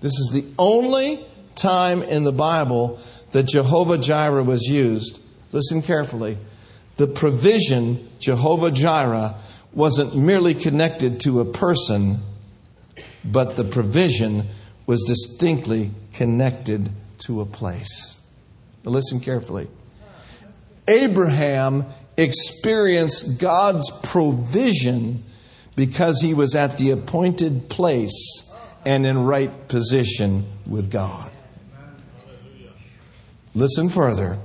This 0.00 0.12
is 0.18 0.30
the 0.32 0.44
only 0.58 1.24
time 1.54 2.02
in 2.02 2.24
the 2.24 2.32
Bible 2.32 3.00
that 3.30 3.44
Jehovah 3.44 3.98
Jireh 3.98 4.42
was 4.42 4.62
used. 4.68 5.20
Listen 5.52 5.80
carefully. 5.80 6.36
The 6.96 7.06
provision, 7.06 8.08
Jehovah 8.22 8.70
Jireh, 8.70 9.34
wasn't 9.72 10.16
merely 10.16 10.54
connected 10.54 11.18
to 11.20 11.40
a 11.40 11.44
person, 11.44 12.20
but 13.24 13.56
the 13.56 13.64
provision 13.64 14.46
was 14.86 15.02
distinctly 15.02 15.90
connected 16.12 16.90
to 17.18 17.40
a 17.40 17.46
place. 17.46 18.16
Now 18.84 18.92
listen 18.92 19.20
carefully. 19.20 19.66
Abraham 20.86 21.86
experienced 22.16 23.40
God's 23.40 23.90
provision 24.02 25.24
because 25.74 26.20
he 26.20 26.34
was 26.34 26.54
at 26.54 26.78
the 26.78 26.90
appointed 26.90 27.68
place 27.68 28.48
and 28.84 29.04
in 29.04 29.24
right 29.24 29.68
position 29.68 30.44
with 30.68 30.90
God. 30.90 31.30
Listen 33.54 33.88
further. 33.88 34.38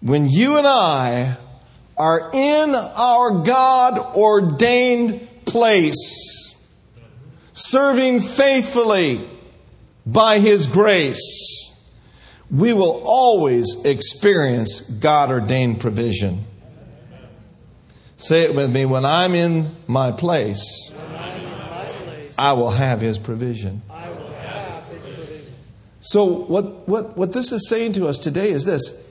When 0.00 0.28
you 0.28 0.58
and 0.58 0.66
I 0.66 1.38
are 1.96 2.30
in 2.32 2.74
our 2.74 3.42
God 3.42 4.16
ordained 4.16 5.28
place, 5.44 6.54
serving 7.52 8.20
faithfully 8.20 9.20
by 10.04 10.38
His 10.38 10.66
grace, 10.66 11.72
we 12.50 12.72
will 12.72 13.02
always 13.04 13.84
experience 13.84 14.80
God 14.80 15.30
ordained 15.30 15.80
provision. 15.80 16.44
Say 18.16 18.42
it 18.42 18.54
with 18.54 18.72
me 18.72 18.86
when 18.86 19.04
I'm 19.04 19.34
in 19.34 19.74
my 19.86 20.12
place, 20.12 20.92
I 22.36 22.52
will 22.52 22.70
have 22.70 23.00
His 23.00 23.18
provision. 23.18 23.82
So, 26.00 26.24
what, 26.24 26.86
what, 26.86 27.16
what 27.16 27.32
this 27.32 27.50
is 27.50 27.66
saying 27.68 27.94
to 27.94 28.08
us 28.08 28.18
today 28.18 28.50
is 28.50 28.64
this 28.64 29.02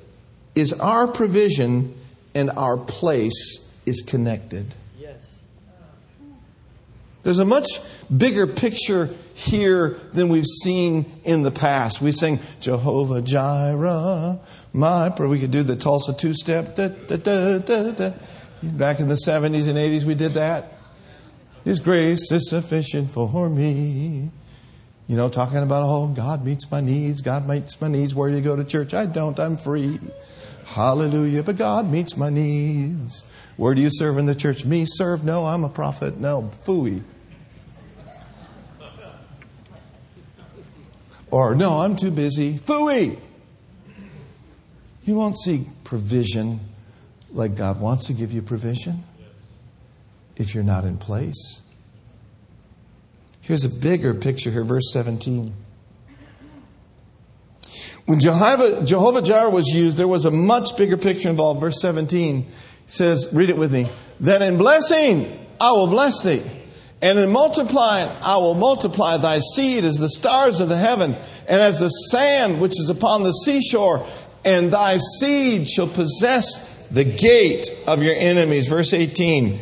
is 0.54 0.74
our 0.74 1.08
provision 1.08 1.96
and 2.36 2.50
our 2.52 2.78
place 2.78 3.72
is 3.86 4.02
connected. 4.02 4.66
Yes. 5.00 5.18
There's 7.24 7.40
a 7.40 7.46
much 7.46 7.80
bigger 8.16 8.48
picture 8.48 9.10
here 9.34 10.00
than 10.14 10.30
we've 10.30 10.46
seen 10.46 11.06
in 11.24 11.44
the 11.44 11.52
past. 11.52 12.02
We 12.02 12.12
sing 12.12 12.40
Jehovah 12.62 13.22
Jireh, 13.22 14.40
my 14.74 15.10
prayer. 15.10 15.30
We 15.30 15.40
could 15.40 15.52
do 15.52 15.64
the 15.64 15.76
Tulsa 15.76 16.14
two 16.14 16.34
step. 16.34 16.76
Da, 16.76 16.90
da, 16.90 17.58
da, 17.58 18.14
Back 18.62 19.00
in 19.00 19.08
the 19.10 19.16
70s 19.16 19.68
and 19.68 19.78
80s, 19.78 20.06
we 20.06 20.16
did 20.16 20.34
that. 20.34 20.74
His 21.66 21.80
grace 21.80 22.32
is 22.32 22.50
sufficient 22.50 23.10
for 23.12 23.50
me. 23.50 24.30
You 25.08 25.18
know, 25.18 25.30
talking 25.30 25.58
about, 25.58 25.84
oh, 25.84 26.08
God 26.08 26.46
meets 26.46 26.70
my 26.72 26.80
needs. 26.80 27.22
God 27.22 27.48
meets 27.48 27.80
my 27.82 27.90
needs. 27.90 28.16
Where 28.16 28.30
do 28.30 28.38
you 28.38 28.42
go 28.42 28.56
to 28.56 28.64
church? 28.64 28.94
I 28.94 29.06
don't. 29.06 29.38
I'm 29.40 29.58
free. 29.58 30.00
Hallelujah. 30.66 31.44
But 31.44 31.58
God 31.58 31.90
meets 31.90 32.18
my 32.18 32.30
needs. 32.30 33.26
Where 33.58 33.76
do 33.76 33.82
you 33.82 33.90
serve 33.92 34.18
in 34.18 34.26
the 34.26 34.36
church? 34.36 34.66
Me 34.66 34.86
serve? 34.86 35.24
No, 35.24 35.46
I'm 35.46 35.64
a 35.64 35.70
prophet. 35.70 36.18
No, 36.18 36.52
fooey. 36.66 37.04
Or, 41.30 41.56
no, 41.56 41.80
I'm 41.80 41.96
too 41.96 42.12
busy. 42.12 42.60
Fooey. 42.60 43.20
You 45.04 45.16
won't 45.16 45.38
see 45.38 45.68
provision 45.84 46.60
like 47.32 47.56
God 47.56 47.80
wants 47.80 48.08
to 48.08 48.14
give 48.14 48.32
you 48.32 48.42
provision 48.42 49.04
if 50.36 50.54
you're 50.54 50.64
not 50.64 50.86
in 50.86 50.98
place. 50.98 51.62
Here's 53.42 53.66
a 53.66 53.70
bigger 53.70 54.14
picture 54.14 54.52
here, 54.52 54.64
verse 54.64 54.92
17. 54.94 55.54
When 58.06 58.20
Jehovah, 58.20 58.84
Jehovah 58.84 59.22
Jireh 59.22 59.50
was 59.50 59.68
used, 59.68 59.98
there 59.98 60.08
was 60.08 60.26
a 60.26 60.32
much 60.32 60.76
bigger 60.78 60.98
picture 60.98 61.30
involved. 61.30 61.62
Verse 61.62 61.80
17 61.82 62.48
says, 62.86 63.30
read 63.32 63.50
it 63.50 63.58
with 63.58 63.72
me. 63.72 63.90
That 64.20 64.42
in 64.42 64.58
blessing, 64.58 65.48
I 65.60 65.72
will 65.72 65.88
bless 65.88 66.22
thee. 66.22 66.44
And 67.02 67.18
in 67.20 67.32
multiplying, 67.32 68.10
I 68.22 68.38
will 68.38 68.56
multiply 68.56 69.18
thy 69.18 69.40
seed 69.40 69.84
as 69.86 69.98
the 69.98 70.10
stars 70.10 70.60
of 70.60 70.70
the 70.70 70.78
heaven 70.78 71.16
and 71.48 71.62
as 71.62 71.80
the 71.80 71.90
sand 71.90 72.62
which 72.62 72.80
is 72.80 72.90
upon 72.90 73.24
the 73.24 73.32
seashore. 73.32 74.06
And 74.46 74.72
thy 74.72 74.98
seed 75.20 75.70
shall 75.70 75.88
possess 75.88 76.88
the 76.90 77.04
gate 77.06 77.70
of 77.88 78.04
your 78.04 78.16
enemies. 78.16 78.68
Verse 78.68 78.94
18. 78.94 79.60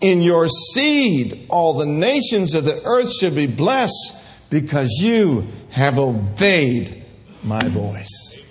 In 0.00 0.22
your 0.22 0.48
seed, 0.48 1.46
all 1.48 1.74
the 1.74 1.86
nations 1.86 2.54
of 2.54 2.64
the 2.64 2.82
earth 2.84 3.12
shall 3.12 3.30
be 3.30 3.46
blessed 3.46 4.50
because 4.50 4.90
you 5.00 5.46
have 5.70 5.98
obeyed 5.98 7.03
my 7.44 7.62
voice. 7.68 8.42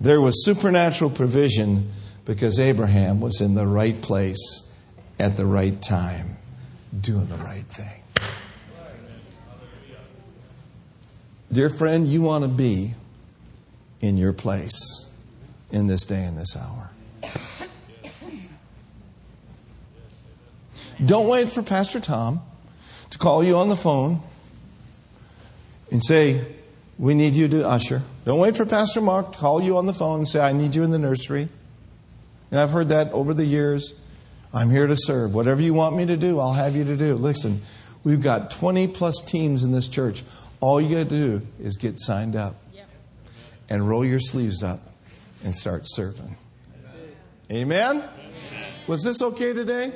There 0.00 0.20
was 0.20 0.44
supernatural 0.44 1.10
provision 1.10 1.92
because 2.24 2.58
Abraham 2.58 3.20
was 3.20 3.40
in 3.40 3.54
the 3.54 3.66
right 3.66 4.00
place 4.00 4.68
at 5.18 5.36
the 5.36 5.46
right 5.46 5.80
time 5.80 6.36
doing 7.00 7.26
the 7.26 7.36
right 7.36 7.64
thing. 7.64 8.02
Dear 11.52 11.68
friend, 11.68 12.08
you 12.08 12.22
want 12.22 12.42
to 12.42 12.48
be 12.48 12.94
in 14.00 14.16
your 14.16 14.32
place 14.32 15.06
in 15.70 15.86
this 15.86 16.04
day 16.04 16.24
and 16.24 16.36
this 16.36 16.56
hour. 16.56 16.90
Don't 21.04 21.28
wait 21.28 21.50
for 21.50 21.62
Pastor 21.62 22.00
Tom 22.00 22.40
to 23.10 23.18
call 23.18 23.44
you 23.44 23.56
on 23.56 23.68
the 23.68 23.76
phone 23.76 24.20
and 25.90 26.02
say, 26.02 26.44
We 27.02 27.14
need 27.14 27.34
you 27.34 27.48
to 27.48 27.68
usher. 27.68 28.00
Don't 28.24 28.38
wait 28.38 28.56
for 28.56 28.64
Pastor 28.64 29.00
Mark 29.00 29.32
to 29.32 29.38
call 29.38 29.60
you 29.60 29.76
on 29.76 29.86
the 29.86 29.92
phone 29.92 30.20
and 30.20 30.28
say, 30.28 30.38
I 30.38 30.52
need 30.52 30.76
you 30.76 30.84
in 30.84 30.92
the 30.92 31.00
nursery. 31.00 31.48
And 32.52 32.60
I've 32.60 32.70
heard 32.70 32.90
that 32.90 33.10
over 33.10 33.34
the 33.34 33.44
years. 33.44 33.94
I'm 34.54 34.70
here 34.70 34.86
to 34.86 34.94
serve. 34.96 35.34
Whatever 35.34 35.62
you 35.62 35.74
want 35.74 35.96
me 35.96 36.06
to 36.06 36.16
do, 36.16 36.38
I'll 36.38 36.52
have 36.52 36.76
you 36.76 36.84
to 36.84 36.96
do. 36.96 37.16
Listen, 37.16 37.62
we've 38.04 38.22
got 38.22 38.52
20 38.52 38.86
plus 38.86 39.20
teams 39.20 39.64
in 39.64 39.72
this 39.72 39.88
church. 39.88 40.22
All 40.60 40.80
you 40.80 40.96
got 40.96 41.08
to 41.08 41.40
do 41.40 41.46
is 41.60 41.76
get 41.76 41.98
signed 41.98 42.36
up 42.36 42.54
and 43.68 43.88
roll 43.88 44.04
your 44.04 44.20
sleeves 44.20 44.62
up 44.62 44.78
and 45.42 45.52
start 45.52 45.82
serving. 45.86 46.36
Amen? 47.50 47.96
Amen. 47.96 48.72
Was 48.86 49.02
this 49.02 49.20
okay 49.20 49.52
today? 49.52 49.92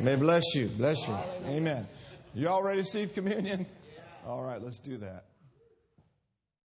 May 0.00 0.16
bless 0.16 0.52
you. 0.56 0.66
Bless 0.66 1.06
you. 1.06 1.16
Amen. 1.46 1.86
You 2.34 2.48
all 2.48 2.64
ready 2.64 2.78
to 2.78 2.82
receive 2.82 3.12
communion? 3.12 3.66
All 4.26 4.42
right, 4.42 4.60
let's 4.60 4.80
do 4.80 4.96
that. 4.96 5.26